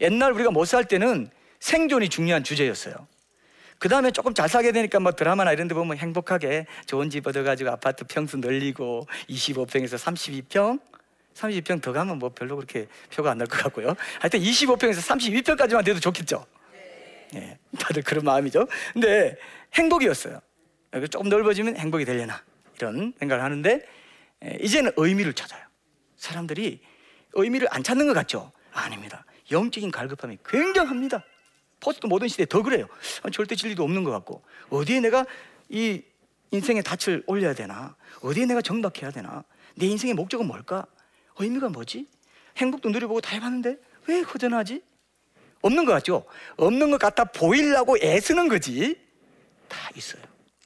옛날 0.00 0.32
우리가 0.32 0.50
못 0.50 0.64
살 0.64 0.84
때는 0.86 1.30
생존이 1.60 2.08
중요한 2.08 2.42
주제였어요. 2.42 3.06
그 3.78 3.88
다음에 3.88 4.10
조금 4.10 4.32
잘 4.34 4.48
살게 4.48 4.72
되니까 4.72 5.00
뭐 5.00 5.12
드라마나 5.12 5.52
이런 5.52 5.68
데 5.68 5.74
보면 5.74 5.96
행복하게 5.98 6.66
좋은 6.86 7.10
집 7.10 7.26
얻어가지고 7.26 7.70
아파트 7.70 8.04
평수 8.04 8.36
늘리고 8.38 9.06
25평에서 9.28 9.96
32평 9.98 10.80
32평 11.34 11.82
더 11.82 11.92
가면 11.92 12.18
뭐 12.18 12.28
별로 12.30 12.56
그렇게 12.56 12.86
표가 13.12 13.32
안 13.32 13.38
날 13.38 13.46
것 13.46 13.58
같고요. 13.62 13.94
하여튼 14.20 14.40
25평에서 14.40 15.00
32평까지만 15.00 15.84
돼도 15.84 16.00
좋겠죠. 16.00 16.46
네, 17.32 17.58
다들 17.78 18.02
그런 18.02 18.24
마음이죠. 18.24 18.66
근데 18.92 19.36
행복이었어요. 19.74 20.40
조금 21.10 21.28
넓어지면 21.28 21.76
행복이 21.76 22.04
되려나 22.04 22.40
이런 22.76 23.12
생각을 23.18 23.42
하는데 23.42 23.80
이제는 24.60 24.92
의미를 24.96 25.32
찾아요. 25.32 25.60
사람들이 26.16 26.80
의미를 27.32 27.66
안 27.72 27.82
찾는 27.82 28.06
것 28.06 28.12
같죠? 28.14 28.52
아닙니다. 28.72 29.24
영적인 29.50 29.90
갈급함이 29.90 30.38
굉장합니다. 30.46 31.24
포스트 31.84 32.06
모든 32.06 32.28
시대에 32.28 32.46
더 32.46 32.62
그래요. 32.62 32.86
절대 33.30 33.54
진리도 33.54 33.84
없는 33.84 34.04
것 34.04 34.10
같고 34.10 34.42
어디에 34.70 35.00
내가 35.00 35.26
이 35.68 36.02
인생의 36.50 36.82
닻을 36.82 37.22
올려야 37.26 37.54
되나? 37.54 37.94
어디에 38.22 38.46
내가 38.46 38.62
정박해야 38.62 39.10
되나? 39.10 39.44
내 39.74 39.86
인생의 39.86 40.14
목적은 40.14 40.46
뭘까? 40.46 40.86
의미가 41.38 41.68
뭐지? 41.68 42.06
행복도 42.56 42.88
누려보고 42.88 43.20
다 43.20 43.34
해봤는데 43.34 43.76
왜 44.06 44.20
허전하지? 44.20 44.82
없는 45.60 45.84
것 45.84 45.92
같죠? 45.92 46.24
없는 46.56 46.90
것 46.90 46.98
같아 46.98 47.24
보이려고 47.24 47.96
애쓰는 47.98 48.48
거지 48.48 48.98
다 49.68 49.90
있어요. 49.96 50.22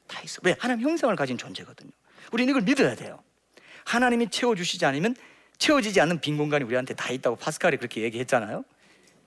다 0.07 0.21
있어. 0.23 0.41
왜? 0.45 0.55
하나님 0.59 0.89
형상을 0.89 1.15
가진 1.17 1.37
존재거든요. 1.37 1.91
우리는 2.33 2.51
이걸 2.51 2.63
믿어야 2.63 2.95
돼요. 2.95 3.23
하나님이 3.85 4.29
채워주시지 4.31 4.85
않으면 4.85 5.17
채워지지 5.57 6.01
않는 6.01 6.21
빈 6.21 6.37
공간이 6.37 6.65
우리한테 6.65 6.95
다 6.95 7.11
있다고 7.11 7.37
파스칼이 7.37 7.77
그렇게 7.79 8.03
얘기했잖아요. 8.03 8.65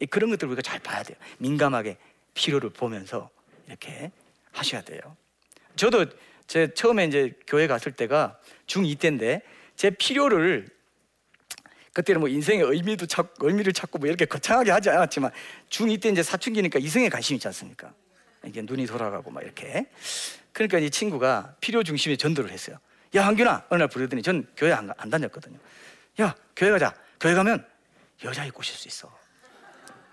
그런 0.05 0.29
것들 0.29 0.48
우리가 0.48 0.62
잘 0.62 0.79
봐야 0.79 1.03
돼요. 1.03 1.17
민감하게 1.38 1.98
필요를 2.34 2.72
보면서 2.72 3.29
이렇게 3.67 4.12
하셔야 4.51 4.81
돼요. 4.81 5.00
저도 5.75 6.05
제 6.48 6.74
처음에 6.74 7.05
이제 7.05 7.34
교회 7.48 7.67
갔을 7.67 7.91
때가 7.91 8.39
중2 8.67 9.00
때인데 9.00 9.41
제 9.75 9.89
필요를 9.89 10.67
그때는 11.93 12.22
뭐 12.22 12.29
인생의 12.29 12.65
의미도 12.65 13.05
찾고 13.05 13.48
의미를 13.48 13.74
찾고 13.74 14.00
뭐 14.00 14.08
이렇게 14.08 14.25
거창하게 14.25 14.72
하지 14.72 14.89
않았지만 14.89 15.31
중2 15.70 16.01
때 16.01 16.10
이제 16.10 16.24
사춘기니까 16.24 16.79
이성에 16.79 17.10
관심 17.10 17.36
있지 17.36 17.48
않습니까? 17.48 17.93
이게 18.46 18.62
눈이 18.62 18.86
돌아가고 18.86 19.29
막 19.29 19.43
이렇게 19.43 19.86
그러니까 20.53 20.79
이 20.79 20.89
친구가 20.89 21.55
필요 21.62 21.84
중심의 21.84 22.17
전도를 22.17 22.51
했어요. 22.51 22.77
야 23.15 23.25
한균아 23.27 23.65
어느 23.70 23.79
날 23.79 23.88
부르더니 23.88 24.22
전 24.22 24.48
교회 24.55 24.72
안, 24.72 24.89
안 24.98 25.10
다녔거든요. 25.10 25.60
야 26.22 26.36
교회 26.55 26.72
가자. 26.72 26.93
교회 27.20 27.34
가면 27.34 27.65
여자애 28.24 28.50
꼬실 28.50 28.75
수 28.75 28.88
있어. 28.88 29.20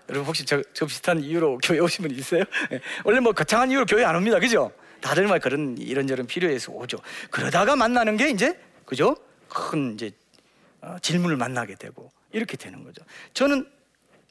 여러분 0.09 0.27
혹시 0.27 0.45
저, 0.45 0.61
저 0.73 0.85
비슷한 0.85 1.23
이유로 1.23 1.59
교회 1.63 1.79
오신 1.79 2.07
분 2.07 2.15
있어요? 2.15 2.43
예. 2.71 2.81
원래 3.03 3.19
뭐 3.19 3.31
거창한 3.31 3.71
이유로 3.71 3.85
교회 3.85 4.03
안 4.03 4.15
옵니다, 4.15 4.39
그죠? 4.39 4.71
다들 5.01 5.27
막 5.27 5.41
그런 5.41 5.77
이런저런 5.77 6.27
필요해서 6.27 6.71
오죠. 6.73 6.97
그러다가 7.31 7.75
만나는 7.75 8.17
게 8.17 8.29
이제 8.29 8.59
그죠? 8.85 9.15
큰 9.47 9.93
이제 9.93 10.11
어, 10.81 10.97
질문을 11.01 11.37
만나게 11.37 11.75
되고 11.75 12.11
이렇게 12.31 12.57
되는 12.57 12.83
거죠. 12.83 13.03
저는 13.33 13.69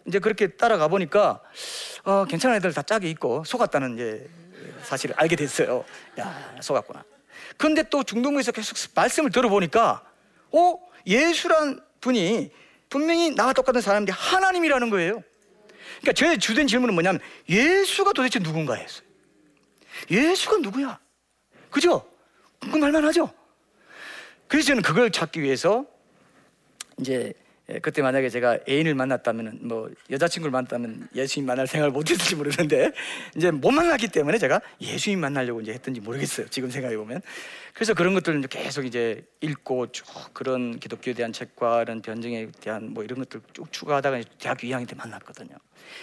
이제 0.07 0.19
그렇게 0.19 0.49
따라가 0.49 0.89
보니까 0.89 1.41
어, 2.05 2.25
괜찮은 2.27 2.57
애들 2.57 2.73
다 2.73 2.83
짝이 2.83 3.11
있고 3.11 3.45
속았다는 3.45 3.95
이제 3.95 4.29
사실을 4.83 5.15
알게 5.19 5.37
됐어요. 5.37 5.85
야 6.19 6.55
속았구나. 6.61 7.05
근데 7.57 7.83
또 7.85 8.03
중동부에서 8.03 8.53
계속 8.53 8.77
말씀을 8.95 9.31
들어보니까 9.31 10.03
어 10.53 10.79
예수란 11.07 11.81
분이 12.01 12.51
분명히 12.89 13.35
나와 13.35 13.53
똑같은 13.53 13.81
사람인데 13.81 14.13
하나님이라는 14.13 14.91
거예요. 14.91 15.23
그러니까 16.01 16.13
제 16.13 16.37
주된 16.37 16.67
질문은 16.67 16.95
뭐냐면 16.95 17.21
예수가 17.49 18.13
도대체 18.13 18.39
누군가였어요. 18.39 19.07
예수가 20.11 20.59
누구야? 20.59 20.99
그죠? 21.71 22.09
궁금할 22.61 22.93
만하죠? 22.93 23.33
그래서 24.47 24.69
저는 24.69 24.83
그걸 24.83 25.11
찾기 25.11 25.43
위해서 25.43 25.85
이제 26.99 27.33
그때 27.83 28.01
만약에 28.01 28.31
제가 28.31 28.59
애인을 28.67 28.95
만났다면 28.95 29.59
뭐 29.63 29.91
여자친구를 30.11 30.51
만났다면 30.51 31.09
예수님 31.15 31.47
만날 31.47 31.67
생각을 31.67 31.93
못했을지 31.93 32.35
모르는데 32.35 32.93
이제 33.37 33.51
못 33.51 33.71
만났기 33.71 34.09
때문에 34.09 34.39
제가 34.39 34.61
예수님 34.81 35.21
만나려고 35.21 35.61
이제 35.61 35.73
했던지 35.73 36.01
모르겠어요 36.01 36.49
지금 36.49 36.71
생각해 36.71 36.97
보면 36.97 37.21
그래서 37.75 37.93
그런 37.93 38.15
것들을 38.15 38.41
계속 38.49 38.87
이제 38.87 39.23
읽고 39.43 39.93
쭉 39.93 40.07
그런 40.33 40.81
기독교에 40.81 41.13
대한 41.13 41.33
책과 41.33 41.83
이런 41.83 42.01
변증에 42.01 42.49
대한 42.61 42.95
뭐 42.95 43.05
이런 43.05 43.19
것들 43.19 43.43
쭉 43.53 43.71
추가하다가 43.71 44.23
대학교 44.39 44.67
2학년 44.67 44.89
때 44.89 44.95
만났거든요 44.95 45.55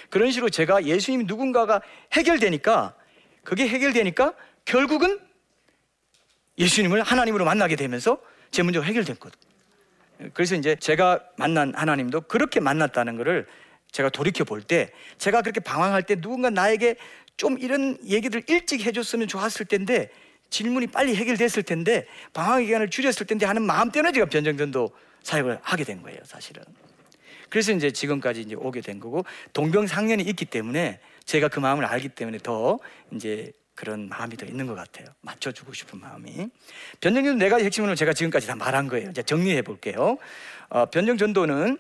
그런 0.10 0.32
식으로 0.32 0.50
제가 0.52 0.86
예수님 0.86 1.26
누군가가 1.26 1.82
해결되니까 2.14 2.96
그게 3.44 3.68
해결되니까 3.68 4.34
결국은 4.66 5.20
예수님을 6.58 7.02
하나님으로 7.02 7.46
만나게 7.46 7.76
되면서 7.76 8.20
제 8.52 8.64
문제가 8.64 8.86
해결됐거든. 8.86 9.38
그래서 10.34 10.56
이제 10.56 10.76
제가 10.76 11.20
만난 11.38 11.74
하나님도 11.76 12.22
그렇게 12.22 12.60
만났다는 12.60 13.18
것을 13.18 13.46
제가 13.92 14.10
돌이켜 14.10 14.44
볼 14.44 14.62
때 14.62 14.92
제가 15.18 15.42
그렇게 15.42 15.60
방황할 15.60 16.04
때 16.04 16.16
누군가 16.20 16.50
나에게 16.50 16.96
좀 17.38 17.58
이런 17.60 17.98
얘기들 18.06 18.44
일찍 18.48 18.86
해줬으면 18.86 19.28
좋았을 19.28 19.66
텐데 19.66 20.10
질문이 20.50 20.88
빨리 20.88 21.16
해결됐을 21.16 21.64
텐데 21.64 22.08
방황 22.34 22.64
기간을 22.64 22.90
줄였을 22.90 23.26
텐데 23.26 23.46
하는 23.46 23.64
마음 23.64 23.92
때문에 23.92 24.14
제가 24.14 24.28
변정전도 24.28 24.90
사역을 25.24 25.60
하게 25.62 25.84
된 25.84 26.02
거예요, 26.02 26.20
사실은. 26.24 26.64
그래서 27.50 27.72
이제 27.72 27.92
지금까지 27.92 28.42
이제 28.42 28.56
오게 28.56 28.82
된 28.82 29.00
거고 29.00 29.26
동병상련이 29.54 30.24
있기 30.24 30.46
때문에 30.46 31.00
제가 31.26 31.48
그 31.48 31.60
마음을 31.60 31.86
알기 31.86 32.10
때문에 32.10 32.38
더 32.40 32.80
이제 33.12 33.52
그런 33.76 34.08
마음이 34.08 34.38
더 34.38 34.46
있는 34.46 34.68
것 34.68 34.74
같아요. 34.74 35.08
맞춰주고 35.22 35.74
싶은 35.74 36.00
마음이. 36.00 36.50
변정전도 37.02 37.44
네 37.44 37.50
가지 37.50 37.66
핵심을 37.66 37.96
제가 37.96 38.14
지금까지 38.14 38.48
다 38.48 38.56
말한 38.56 38.88
거예요. 38.88 39.10
이제 39.10 39.22
정리해 39.22 39.62
볼게요. 39.62 40.18
어, 40.70 40.86
변정전도는 40.86 41.78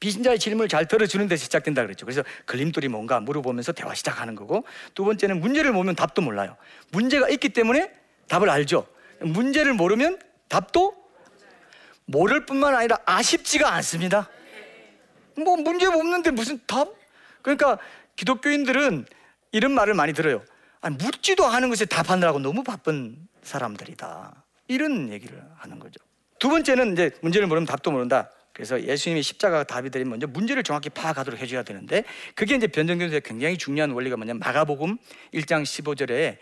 비신자의 0.00 0.38
질문을 0.38 0.68
잘 0.68 0.86
들어주는 0.86 1.26
데서 1.28 1.44
시작된다 1.44 1.82
그랬죠. 1.82 2.04
그래서 2.04 2.22
걸림돌이 2.46 2.88
뭔가 2.88 3.20
물어보면서 3.20 3.72
대화 3.72 3.94
시작하는 3.94 4.34
거고 4.34 4.64
두 4.94 5.04
번째는 5.04 5.40
문제를 5.40 5.72
모르면 5.72 5.94
답도 5.94 6.20
몰라요. 6.22 6.56
문제가 6.90 7.28
있기 7.30 7.50
때문에 7.50 7.90
답을 8.28 8.50
알죠. 8.50 8.86
문제를 9.20 9.72
모르면 9.72 10.18
답도 10.48 10.94
모를 12.04 12.44
뿐만 12.46 12.74
아니라 12.74 12.98
아쉽지가 13.06 13.72
않습니다. 13.74 14.28
뭐 15.36 15.56
문제 15.56 15.86
없는데 15.86 16.30
무슨 16.30 16.60
답? 16.66 16.94
그러니까 17.42 17.78
기독교인들은 18.16 19.06
이런 19.52 19.72
말을 19.72 19.94
많이 19.94 20.12
들어요. 20.12 20.42
아니, 20.86 20.96
묻지도 20.98 21.44
않은 21.46 21.68
것에 21.68 21.84
답하느라고 21.84 22.38
너무 22.38 22.62
바쁜 22.62 23.16
사람들이다. 23.42 24.44
이런 24.68 25.12
얘기를 25.12 25.42
하는 25.56 25.80
거죠. 25.80 25.98
두 26.38 26.48
번째는 26.48 26.92
이제 26.92 27.10
문제를 27.22 27.48
모르면 27.48 27.66
답도 27.66 27.90
모른다. 27.90 28.30
그래서 28.52 28.80
예수님이 28.80 29.20
십자가가 29.22 29.64
답이 29.64 29.90
되면 29.90 30.08
먼저 30.10 30.28
문제를 30.28 30.62
정확히 30.62 30.88
파악하도록 30.90 31.40
해줘야 31.40 31.64
되는데 31.64 32.04
그게 32.36 32.54
이제 32.54 32.68
변정경제의 32.68 33.22
굉장히 33.22 33.58
중요한 33.58 33.90
원리가 33.90 34.16
뭐냐면 34.16 34.38
마가복음 34.38 34.96
1장 35.34 35.64
15절에 35.64 36.38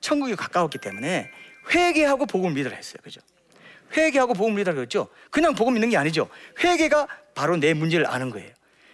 천국이 0.00 0.36
가까웠기 0.36 0.78
때문에 0.78 1.30
회개하고 1.74 2.24
복음을 2.24 2.54
믿으라 2.54 2.74
했어요. 2.74 2.96
그죠? 3.02 3.20
회개하고 3.94 4.32
복음을 4.32 4.56
믿으라 4.56 4.74
그랬죠? 4.74 5.08
그냥 5.30 5.54
복음 5.54 5.74
믿는 5.74 5.90
게 5.90 5.98
아니죠. 5.98 6.30
회개가 6.64 7.08
바로 7.34 7.58
내 7.58 7.74
문제를 7.74 8.06
아는 8.06 8.30
거예요. 8.30 8.50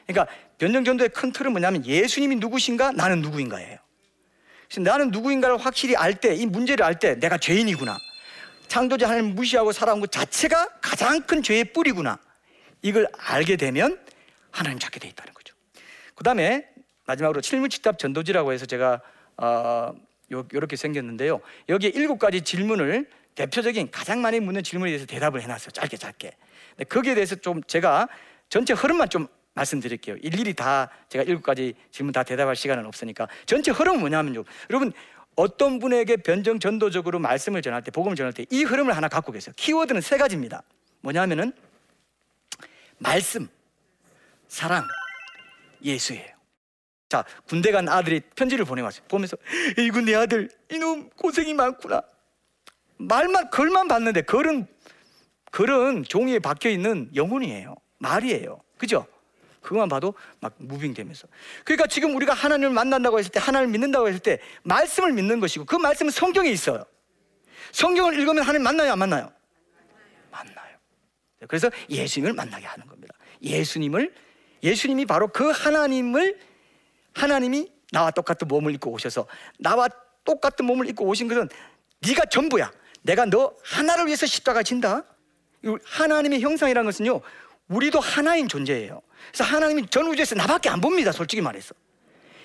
그러니까 0.09 0.35
변정전도의 0.59 1.11
큰 1.11 1.31
틀은 1.31 1.52
뭐냐면 1.52 1.87
예수님이 1.87 2.35
누구신가 2.37 2.90
나는 2.90 3.23
누구인가예요. 3.23 3.78
나는 4.76 5.10
누구인가를 5.10 5.56
확실히 5.56 5.96
알 5.96 6.14
때, 6.14 6.34
이 6.34 6.44
문제를 6.46 6.84
알 6.84 6.98
때 6.98 7.14
내가 7.18 7.38
죄인이구나. 7.38 7.96
창조자 8.68 9.08
하나님 9.08 9.34
무시하고 9.34 9.72
살아온 9.72 10.00
것 10.00 10.12
자체가 10.12 10.68
가장 10.82 11.22
큰 11.22 11.42
죄의 11.42 11.72
뿌리구나. 11.72 12.18
이걸 12.82 13.08
알게 13.16 13.56
되면 13.56 13.98
하나님 14.50 14.78
찾게 14.78 15.00
돼 15.00 15.08
있다는 15.08 15.32
거죠. 15.32 15.54
그 16.14 16.22
다음에 16.22 16.68
마지막으로 17.06 17.40
칠무치답 17.40 17.98
전도지라고 17.98 18.52
해서 18.52 18.66
제가 18.66 19.00
어, 19.38 19.94
요, 20.32 20.46
요렇게 20.52 20.76
생겼는데요. 20.76 21.40
여기에 21.70 21.92
일곱 21.94 22.18
가지 22.18 22.42
질문을 22.42 23.08
대표적인 23.34 23.90
가장 23.90 24.20
많이 24.20 24.38
묻는 24.40 24.62
질문에 24.62 24.90
대해서 24.90 25.06
대답을 25.06 25.40
해놨어요. 25.40 25.70
짧게 25.70 25.96
짧게. 25.96 26.32
근데 26.76 26.84
거기에 26.84 27.14
대해서 27.14 27.37
좀 27.37 27.62
제가 27.62 28.08
전체 28.50 28.75
흐름만 28.75 29.08
좀 29.08 29.28
말씀드릴게요. 29.59 30.17
일일이 30.23 30.55
다 30.55 30.88
제가 31.09 31.25
일곱 31.25 31.43
가지 31.43 31.75
질문 31.91 32.12
다 32.12 32.23
대답할 32.23 32.57
시간은 32.57 32.87
없으니까 32.87 33.29
전체 33.47 33.71
흐름은 33.71 34.00
뭐냐면요. 34.00 34.45
여러분 34.71 34.93
어떤 35.35 35.79
분에게 35.79 36.17
변정 36.17 36.59
전도적으로 36.59 37.19
말씀을 37.19 37.62
전할 37.62 37.83
때 37.83 37.91
복음을 37.91 38.17
전할 38.17 38.33
때 38.33 38.45
이 38.50 38.65
흐름을 38.65 38.97
하나 38.97 39.09
갖고 39.09 39.33
계세요. 39.33 39.53
키워드는 39.57 40.00
세 40.00 40.17
가지입니다. 40.17 40.62
뭐냐면은 41.00 41.53
말씀, 42.99 43.49
사랑, 44.49 44.85
예수예요. 45.85 46.37
자, 47.09 47.25
군대 47.47 47.71
간 47.71 47.88
아들이 47.88 48.21
편지를 48.37 48.65
보내왔어요. 48.65 49.05
보면서 49.09 49.37
이군 49.79 50.05
내 50.05 50.15
아들 50.15 50.49
이놈 50.71 51.09
고생이 51.11 51.55
많구나. 51.55 52.03
말만 52.99 53.50
글만 53.50 53.88
봤는데 53.88 54.23
글은 54.23 54.67
글은 55.50 56.05
종이에 56.05 56.41
박혀 56.41 56.69
있는 56.69 57.11
영혼이에요. 57.15 57.77
말이에요. 57.99 58.61
그죠? 58.77 59.07
그것만 59.68 59.90
봐도 59.90 60.14
막 60.40 60.54
무빙되면서. 60.56 61.28
그러니까 61.64 61.87
지금 61.87 62.16
우리가 62.16 62.32
하나님을 62.32 62.70
만난다고 62.70 63.18
했을 63.18 63.30
때, 63.30 63.38
하나님을 63.38 63.70
믿는다고 63.72 64.08
했을 64.08 64.18
때, 64.18 64.40
말씀을 64.62 65.12
믿는 65.12 65.40
것이고, 65.40 65.66
그 65.66 65.76
말씀은 65.76 66.10
성경에 66.10 66.48
있어요. 66.48 66.84
성경을 67.72 68.18
읽으면 68.18 68.42
하나님 68.42 68.62
만나요, 68.62 68.92
안 68.92 68.98
만나요? 68.98 69.30
만나요. 70.30 70.76
그래서 71.46 71.70
예수님을 71.90 72.32
만나게 72.32 72.64
하는 72.64 72.87
겁니다. 72.87 73.14
예수님을, 73.42 74.14
예수님이 74.62 75.04
바로 75.04 75.28
그 75.28 75.50
하나님을, 75.50 76.40
하나님이 77.14 77.70
나와 77.92 78.10
똑같은 78.10 78.48
몸을 78.48 78.72
입고 78.75 78.90
오셔서, 78.90 79.26
나와 79.58 79.87
똑같은 80.25 80.64
몸을 80.64 80.88
입고 80.88 81.04
오신 81.04 81.28
것은 81.28 81.50
네가 82.06 82.25
전부야. 82.25 82.72
내가 83.02 83.26
너 83.26 83.54
하나를 83.64 84.06
위해서 84.06 84.25
십자가 84.25 84.62
진다. 84.62 85.04
하나님의 85.84 86.40
형상이라는 86.40 86.87
것은요, 86.87 87.20
우리도 87.68 88.00
하나인 88.00 88.48
존재예요. 88.48 89.02
그래서 89.32 89.44
하나님이 89.44 89.87
전 89.88 90.06
우주에서 90.06 90.34
나밖에 90.34 90.68
안 90.68 90.80
봅니다. 90.80 91.12
솔직히 91.12 91.42
말해서. 91.42 91.74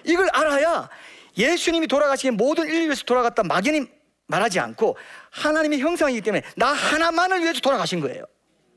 이걸 0.05 0.29
알아야 0.33 0.89
예수님이 1.38 1.88
돌아가시기 1.88 2.31
모든 2.31 2.67
인류 2.67 2.86
위해서 2.86 3.03
돌아갔다 3.03 3.43
막연히 3.43 3.88
말하지 4.27 4.59
않고 4.59 4.97
하나님의 5.31 5.79
형상이기 5.79 6.21
때문에 6.21 6.43
나 6.55 6.67
하나만을 6.67 7.41
위해서 7.41 7.59
돌아가신 7.59 7.99
거예요. 8.01 8.25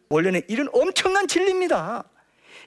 원래는 0.08 0.42
이런 0.48 0.68
엄청난 0.72 1.26
진리입니다. 1.26 2.04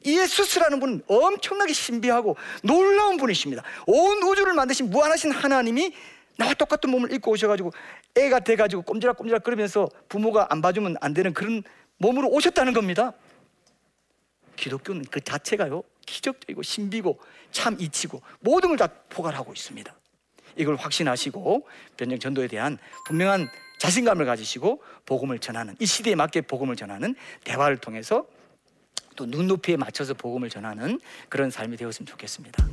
이에수스라는 0.05 0.79
분은 0.79 1.01
엄청나게 1.07 1.73
신비하고 1.73 2.37
놀라운 2.63 3.17
분이십니다. 3.17 3.63
온 3.87 4.23
우주를 4.23 4.53
만드신 4.53 4.89
무한하신 4.89 5.31
하나님이 5.31 5.93
나와 6.37 6.53
똑같은 6.53 6.89
몸을 6.89 7.11
입고 7.13 7.31
오셔가지고 7.31 7.71
애가 8.15 8.39
돼가지고 8.39 8.83
꼼지락꼼지락 8.83 9.43
그러면서 9.43 9.89
부모가 10.07 10.47
안 10.49 10.61
봐주면 10.61 10.95
안 11.01 11.13
되는 11.13 11.33
그런 11.33 11.63
몸으로 11.97 12.29
오셨다는 12.29 12.73
겁니다. 12.73 13.13
기독교는 14.59 15.05
그 15.09 15.21
자체가요 15.21 15.83
기적적이고 16.05 16.61
신비고 16.63 17.19
참 17.51 17.77
이치고 17.79 18.21
모든 18.41 18.69
걸 18.69 18.77
다 18.77 18.87
포괄하고 19.09 19.53
있습니다. 19.53 19.93
이걸 20.55 20.75
확신하시고 20.75 21.67
변정 21.97 22.19
전도에 22.19 22.47
대한 22.47 22.77
분명한 23.05 23.47
자신감을 23.79 24.25
가지시고 24.25 24.81
복음을 25.05 25.39
전하는 25.39 25.75
이 25.79 25.85
시대에 25.85 26.15
맞게 26.15 26.41
복음을 26.41 26.75
전하는 26.75 27.15
대화를 27.43 27.77
통해서 27.77 28.25
또 29.15 29.25
눈높이에 29.25 29.77
맞춰서 29.77 30.13
복음을 30.13 30.49
전하는 30.49 30.99
그런 31.29 31.49
삶이 31.49 31.77
되었으면 31.77 32.07
좋겠습니다. 32.07 32.65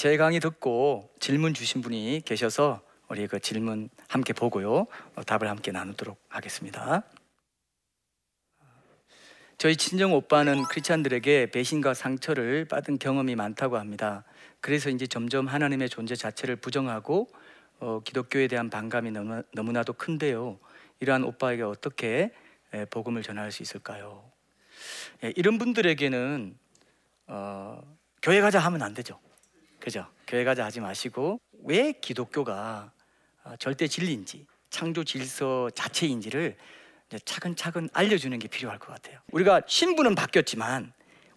제 0.00 0.16
강의 0.16 0.40
듣고 0.40 1.10
질문 1.20 1.52
주신 1.52 1.82
분이 1.82 2.22
계셔서 2.24 2.80
우리 3.10 3.26
그 3.26 3.38
질문 3.38 3.90
함께 4.08 4.32
보고요. 4.32 4.86
어, 5.14 5.22
답을 5.26 5.46
함께 5.46 5.72
나누도록 5.72 6.18
하겠습니다. 6.26 7.02
저희 9.58 9.76
친정 9.76 10.14
오빠는 10.14 10.62
크리스찬들에게 10.70 11.50
배신과 11.50 11.92
상처를 11.92 12.64
받은 12.64 12.98
경험이 12.98 13.34
많다고 13.34 13.76
합니다. 13.76 14.24
그래서 14.62 14.88
이제 14.88 15.06
점점 15.06 15.46
하나님의 15.46 15.90
존재 15.90 16.16
자체를 16.16 16.56
부정하고 16.56 17.28
어, 17.80 18.00
기독교에 18.02 18.48
대한 18.48 18.70
반감이 18.70 19.10
너무, 19.10 19.42
너무나도 19.52 19.92
큰데요. 19.92 20.58
이러한 21.00 21.24
오빠에게 21.24 21.62
어떻게 21.62 22.32
예, 22.72 22.86
복음을 22.86 23.22
전할 23.22 23.52
수 23.52 23.62
있을까요? 23.62 24.24
예, 25.24 25.34
이런 25.36 25.58
분들에게는 25.58 26.56
어, 27.26 27.96
교회 28.22 28.40
가자 28.40 28.60
하면 28.60 28.80
안 28.80 28.94
되죠. 28.94 29.20
그죠? 29.80 30.06
교회 30.26 30.44
가자 30.44 30.64
하지 30.64 30.80
마시고 30.80 31.40
왜 31.64 31.92
기독교가 31.92 32.92
어, 33.44 33.54
절대 33.58 33.86
진리인지 33.88 34.46
창조 34.68 35.02
질서 35.04 35.70
자체인지를 35.70 36.56
차근차근 37.24 37.88
알려주는 37.92 38.38
게 38.38 38.46
필요할 38.46 38.78
것 38.78 38.92
같아요. 38.92 39.18
우리가 39.32 39.62
신분은 39.66 40.14
바뀌었지만 40.14 40.92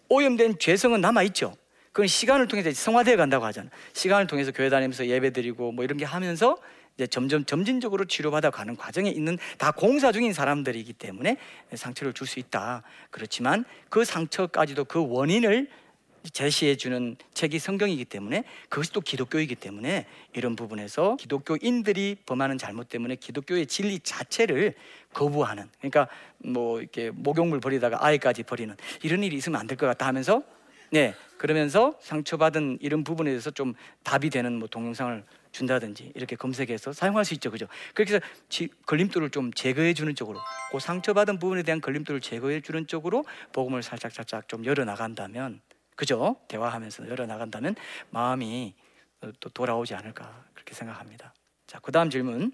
오염된 0.08 0.58
죄성은 0.58 1.00
남아 1.00 1.22
있죠. 1.24 1.56
그건 1.92 2.06
시간을 2.06 2.46
통해서 2.48 2.70
성화되어 2.70 3.16
간다고 3.16 3.44
하잖아. 3.46 3.70
시간을 3.92 4.26
통해서 4.26 4.52
교회 4.52 4.68
다니면서 4.68 5.06
예배 5.06 5.30
드리고 5.32 5.72
뭐 5.72 5.84
이런 5.84 5.96
게 5.96 6.04
하면서 6.04 6.56
이제 6.96 7.06
점점 7.08 7.44
점진적으로 7.44 8.04
치료받아 8.04 8.50
가는 8.50 8.76
과정에 8.76 9.10
있는 9.10 9.36
다 9.58 9.72
공사 9.72 10.12
중인 10.12 10.32
사람들이기 10.32 10.92
때문에 10.92 11.38
상처를 11.74 12.12
줄 12.12 12.28
수 12.28 12.38
있다. 12.38 12.82
그렇지만 13.10 13.64
그 13.88 14.04
상처까지도 14.04 14.84
그 14.84 15.04
원인을 15.08 15.68
제시해 16.32 16.76
주는 16.76 17.16
책이 17.34 17.58
성경이기 17.58 18.04
때문에 18.06 18.44
그것이 18.68 18.92
또 18.92 19.00
기독교이기 19.00 19.54
때문에 19.56 20.06
이런 20.32 20.56
부분에서 20.56 21.16
기독교인들이 21.16 22.16
범하는 22.26 22.58
잘못 22.58 22.88
때문에 22.88 23.16
기독교의 23.16 23.66
진리 23.66 24.00
자체를 24.00 24.74
거부하는 25.12 25.68
그러니까 25.78 26.08
뭐 26.38 26.80
이렇게 26.80 27.10
목욕물 27.10 27.60
버리다가 27.60 28.04
아이까지 28.04 28.42
버리는 28.44 28.74
이런 29.02 29.22
일이 29.22 29.36
있으면 29.36 29.60
안 29.60 29.66
될 29.66 29.76
것 29.76 29.86
같다 29.86 30.06
하면서 30.06 30.42
네 30.90 31.14
그러면서 31.38 31.98
상처받은 32.00 32.78
이런 32.80 33.04
부분에 33.04 33.30
대해서 33.30 33.50
좀 33.50 33.74
답이 34.04 34.30
되는 34.30 34.58
뭐 34.58 34.68
동영상을 34.68 35.24
준다든지 35.52 36.12
이렇게 36.14 36.36
검색해서 36.36 36.92
사용할 36.92 37.24
수 37.24 37.34
있죠, 37.34 37.50
그죠? 37.50 37.66
그렇게 37.94 38.14
해서 38.14 38.24
지, 38.48 38.68
걸림돌을 38.86 39.30
좀 39.30 39.52
제거해 39.52 39.94
주는 39.94 40.14
쪽으로, 40.14 40.40
그 40.72 40.80
상처받은 40.80 41.38
부분에 41.38 41.62
대한 41.62 41.80
걸림돌을 41.80 42.20
제거해 42.20 42.60
주는 42.60 42.86
쪽으로 42.88 43.24
복음을 43.52 43.82
살짝 43.82 44.10
살짝 44.12 44.48
좀 44.48 44.64
열어 44.64 44.84
나간다면 44.84 45.60
그죠? 45.94 46.36
대화하면서 46.48 47.08
열어 47.08 47.26
나간다면 47.26 47.76
마음이 48.10 48.74
또 49.40 49.48
돌아오지 49.50 49.94
않을까 49.94 50.44
그렇게 50.54 50.74
생각합니다. 50.74 51.34
자, 51.66 51.78
그 51.80 51.92
다음 51.92 52.10
질문. 52.10 52.52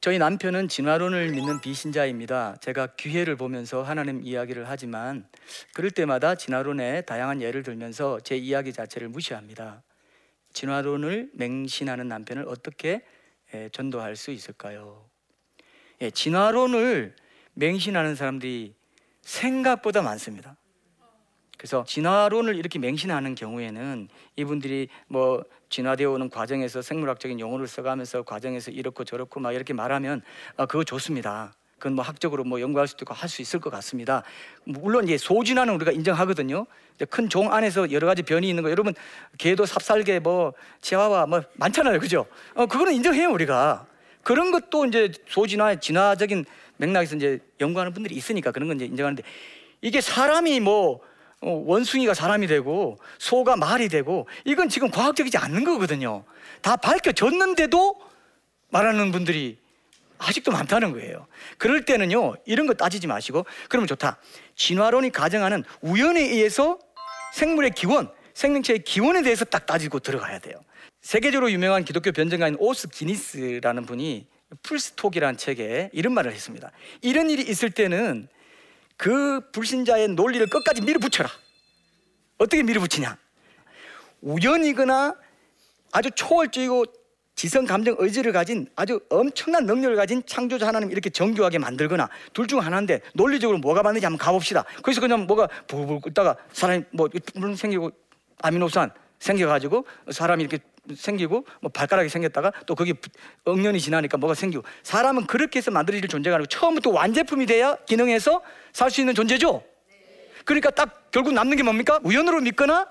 저희 0.00 0.18
남편은 0.18 0.68
진화론을 0.68 1.30
믿는 1.30 1.62
비신자입니다. 1.62 2.56
제가 2.60 2.88
기회를 2.88 3.36
보면서 3.36 3.82
하나님 3.82 4.22
이야기를 4.22 4.68
하지만 4.68 5.26
그럴 5.72 5.90
때마다 5.90 6.34
진화론의 6.34 7.06
다양한 7.06 7.40
예를 7.40 7.62
들면서 7.62 8.20
제 8.20 8.36
이야기 8.36 8.74
자체를 8.74 9.08
무시합니다. 9.08 9.82
진화론을 10.52 11.30
맹신하는 11.32 12.06
남편을 12.08 12.46
어떻게 12.48 13.02
전도할 13.72 14.16
수 14.16 14.30
있을까요? 14.30 15.08
예, 16.02 16.10
진화론을 16.10 17.16
맹신하는 17.54 18.14
사람들이 18.14 18.74
생각보다 19.22 20.02
많습니다. 20.02 20.58
그래서 21.64 21.82
진화론을 21.86 22.56
이렇게 22.56 22.78
맹신하는 22.78 23.34
경우에는 23.34 24.10
이분들이 24.36 24.88
뭐 25.06 25.42
진화되어 25.70 26.10
오는 26.10 26.28
과정에서 26.28 26.82
생물학적인 26.82 27.40
용어를 27.40 27.66
써가면서 27.66 28.22
과정에서 28.22 28.70
이렇고 28.70 29.04
저렇고 29.04 29.40
막 29.40 29.54
이렇게 29.54 29.72
말하면 29.72 30.20
아, 30.58 30.66
그거 30.66 30.84
좋습니다. 30.84 31.54
그건 31.78 31.94
뭐 31.94 32.04
학적으로 32.04 32.44
뭐 32.44 32.60
연구할 32.60 32.86
수도 32.86 33.04
있고 33.04 33.14
할 33.14 33.30
수 33.30 33.40
있을 33.40 33.60
것 33.60 33.70
같습니다. 33.70 34.24
물론 34.64 35.04
이제 35.04 35.16
소진화는 35.16 35.72
우리가 35.76 35.92
인정하거든요. 35.92 36.66
큰 37.08 37.30
종 37.30 37.50
안에서 37.50 37.90
여러 37.92 38.06
가지 38.06 38.22
변이 38.22 38.46
있는 38.46 38.62
거 38.62 38.70
여러분 38.70 38.92
개도 39.38 39.64
삽살개 39.64 40.18
뭐 40.18 40.52
치아와 40.82 41.24
뭐 41.24 41.40
많잖아요, 41.54 41.98
그죠? 41.98 42.26
어 42.54 42.66
그거는 42.66 42.92
인정해요 42.92 43.30
우리가. 43.30 43.86
그런 44.22 44.50
것도 44.50 44.84
이제 44.84 45.10
소진화 45.28 45.76
진화적인 45.76 46.44
맥락에서 46.76 47.16
이제 47.16 47.38
연구하는 47.58 47.94
분들이 47.94 48.16
있으니까 48.16 48.52
그런 48.52 48.68
건 48.68 48.76
이제 48.76 48.84
인정하는데 48.84 49.22
이게 49.80 50.02
사람이 50.02 50.60
뭐 50.60 51.00
어, 51.00 51.04
원숭이가 51.44 52.14
사람이 52.14 52.46
되고 52.46 52.98
소가 53.18 53.56
말이 53.56 53.88
되고 53.88 54.26
이건 54.44 54.68
지금 54.68 54.90
과학적이지 54.90 55.36
않는 55.38 55.64
거거든요. 55.64 56.24
다 56.62 56.76
밝혀졌는데도 56.76 58.00
말하는 58.70 59.12
분들이 59.12 59.58
아직도 60.18 60.50
많다는 60.52 60.92
거예요. 60.92 61.26
그럴 61.58 61.84
때는요, 61.84 62.36
이런 62.46 62.66
거 62.66 62.74
따지지 62.74 63.06
마시고, 63.06 63.44
그러면 63.68 63.86
좋다. 63.86 64.18
진화론이 64.56 65.10
가정하는 65.10 65.64
우연에 65.82 66.20
의해서 66.20 66.78
생물의 67.34 67.72
기원, 67.72 68.10
생명체의 68.32 68.84
기원에 68.84 69.22
대해서 69.22 69.44
딱 69.44 69.66
따지고 69.66 69.98
들어가야 69.98 70.38
돼요. 70.38 70.56
세계적으로 71.02 71.50
유명한 71.50 71.84
기독교 71.84 72.12
변증가인 72.12 72.56
오스 72.58 72.88
기니스라는 72.88 73.84
분이 73.84 74.26
풀스톡이라는 74.62 75.36
책에 75.36 75.90
이런 75.92 76.14
말을 76.14 76.32
했습니다. 76.32 76.70
이런 77.02 77.28
일이 77.28 77.42
있을 77.42 77.70
때는 77.70 78.28
그 78.96 79.40
불신자의 79.52 80.08
논리를 80.08 80.46
끝까지 80.46 80.82
밀어붙여라. 80.82 81.28
어떻게 82.38 82.62
밀어붙이냐? 82.62 83.16
우연이거나 84.22 85.14
아주 85.92 86.10
초월적이고 86.14 86.84
지성 87.36 87.64
감정 87.64 87.96
의지를 87.98 88.32
가진 88.32 88.68
아주 88.76 89.00
엄청난 89.10 89.66
능력을 89.66 89.96
가진 89.96 90.22
창조자 90.24 90.68
하나님 90.68 90.90
이렇게 90.92 91.10
정교하게 91.10 91.58
만들거나 91.58 92.08
둘 92.32 92.46
중 92.46 92.60
하나인데 92.60 93.00
논리적으로 93.14 93.58
뭐가 93.58 93.82
맞는지 93.82 94.04
한번 94.06 94.18
가봅시다. 94.18 94.64
그래서 94.82 95.00
그냥 95.00 95.26
뭐가 95.26 95.48
부글부글 95.66 96.00
끓다가 96.02 96.36
사람이 96.52 96.84
뭐 96.92 97.08
생기고 97.56 97.90
아미노산 98.40 98.90
생겨가지고 99.18 99.84
사람이 100.12 100.44
이렇게 100.44 100.58
생기고 100.94 101.46
뭐 101.60 101.70
발가락이 101.70 102.08
생겼다가 102.08 102.52
또 102.66 102.74
거기 102.74 102.94
억년이 103.44 103.80
지나니까 103.80 104.18
뭐가 104.18 104.34
생기고 104.34 104.64
사람은 104.82 105.26
그렇게 105.26 105.58
해서 105.58 105.70
만들어질 105.70 106.08
존재가 106.08 106.36
아니고 106.36 106.46
처음부터 106.48 106.90
완제품이 106.90 107.46
돼야 107.46 107.76
기능해서 107.86 108.42
살 108.72 108.90
수 108.90 109.00
있는 109.00 109.14
존재죠. 109.14 109.62
그러니까 110.44 110.70
딱 110.70 111.10
결국 111.10 111.32
남는 111.32 111.56
게 111.56 111.62
뭡니까? 111.62 111.98
우연으로 112.02 112.40
믿거나 112.40 112.86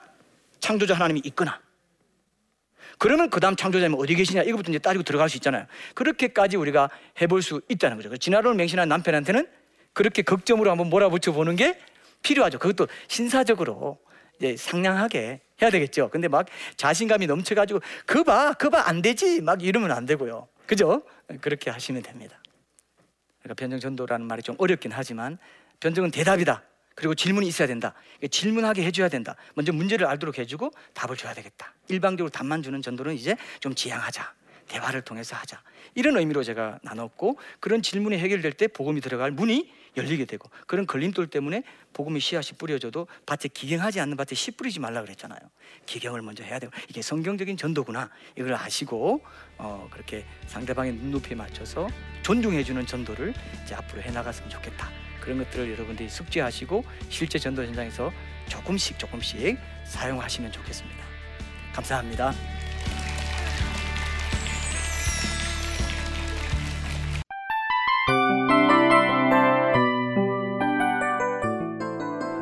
창조자 0.60 0.96
하나님이 0.96 1.22
있거나 1.26 1.62
그러면 2.98 3.30
그 3.30 3.40
다음 3.40 3.56
창조자님 3.56 3.98
어디 4.00 4.16
계시냐 4.16 4.44
이것부터 4.44 4.72
이제 4.72 4.80
따지고 4.80 5.04
들어갈 5.04 5.30
수 5.30 5.38
있잖아요. 5.38 5.66
그렇게까지 5.94 6.58
우리가 6.58 6.90
해볼 7.22 7.42
수 7.42 7.62
있다는 7.70 7.98
거죠. 7.98 8.16
진화론을 8.16 8.56
맹신한 8.58 8.88
남편한테는 8.88 9.48
그렇게 9.94 10.22
극점으로 10.22 10.72
한번 10.72 10.90
몰아붙여 10.90 11.32
보는 11.34 11.56
게 11.56 11.78
필요하죠. 12.24 12.58
그것도 12.60 12.88
신사적으로 13.08 14.00
이제 14.40 14.58
상냥하게 14.58 15.42
해야 15.62 15.70
되겠죠. 15.70 16.10
근데 16.10 16.28
막 16.28 16.48
자신감이 16.78 17.28
넘쳐가지고 17.28 17.80
그 18.06 18.24
봐, 18.24 18.54
그 18.54 18.70
봐 18.70 18.84
안 18.88 19.02
되지 19.02 19.42
막 19.42 19.62
이러면 19.64 19.92
안 19.92 20.06
되고요. 20.06 20.48
그죠? 20.66 21.04
그렇게 21.42 21.70
하시면 21.70 22.02
됩니다. 22.02 22.42
그러니까 23.42 23.56
변정 23.60 23.80
전도라는 23.80 24.26
말이 24.26 24.42
좀 24.42 24.56
어렵긴 24.58 24.92
하지만 24.94 25.38
변정은 25.80 26.12
대답이다. 26.12 26.64
그리고 26.96 27.16
질문이 27.16 27.48
있어야 27.48 27.68
된다. 27.68 27.94
질문하게 28.30 28.84
해줘야 28.84 29.10
된다. 29.10 29.36
먼저 29.56 29.74
문제를 29.74 30.06
알도록 30.08 30.38
해주고 30.38 30.72
답을 30.94 31.18
줘야 31.18 31.34
되겠다. 31.34 31.74
일방적으로 31.88 32.30
답만 32.30 32.62
주는 32.62 32.82
전도는 32.82 33.16
이제 33.16 33.36
좀 33.60 33.74
지양하자. 33.74 34.34
대화를 34.68 35.02
통해서 35.02 35.36
하자. 35.36 35.62
이런 35.96 36.18
의미로 36.18 36.44
제가 36.44 36.80
나눴고 36.84 37.38
그런 37.60 37.82
질문이 37.82 38.18
해결될 38.18 38.54
때 38.54 38.68
복음이 38.68 39.02
들어갈 39.02 39.32
문이 39.32 39.72
열리게 39.96 40.26
되고 40.26 40.50
그런 40.68 40.86
걸림돌 40.86 41.28
때문에 41.28 41.64
복음의 41.94 42.22
씨앗이 42.22 42.58
뿌려져도 42.58 43.08
밭에 43.26 43.50
기경하지 43.54 44.00
않는 44.00 44.18
밭에 44.18 44.36
씨 44.36 44.52
뿌리지 44.52 44.80
말라 44.80 45.02
그랬잖아요. 45.02 45.40
기경을 45.86 46.22
먼저 46.22 46.44
해야 46.44 46.60
되고 46.60 46.72
이게 46.90 47.02
성경적인 47.02 47.58
전도구나 47.58 48.10
이걸 48.38 48.54
아시고 48.54 49.22
어, 49.58 49.88
그렇게 49.92 50.26
상대방의 50.48 50.94
눈높이에 50.94 51.36
맞춰서 51.36 51.88
존중해주는 52.24 52.86
전도를 52.86 53.34
이제 53.64 53.76
앞으로 53.76 54.02
해나갔으면 54.02 54.50
좋겠다. 54.50 54.90
그런 55.22 55.38
것들을 55.38 55.72
여러분들이 55.72 56.10
숙지하시고 56.10 56.84
실제 57.10 57.40
전도 57.40 57.64
현장에서 57.64 58.12
조금씩 58.50 59.00
조금씩 59.00 59.58
사용하시면 59.86 60.52
좋겠습니다. 60.52 61.04
감사합니다. 61.74 62.34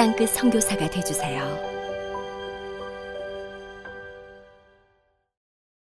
땅끝 0.00 0.30
성교사가 0.30 0.88
되주세요 0.88 1.69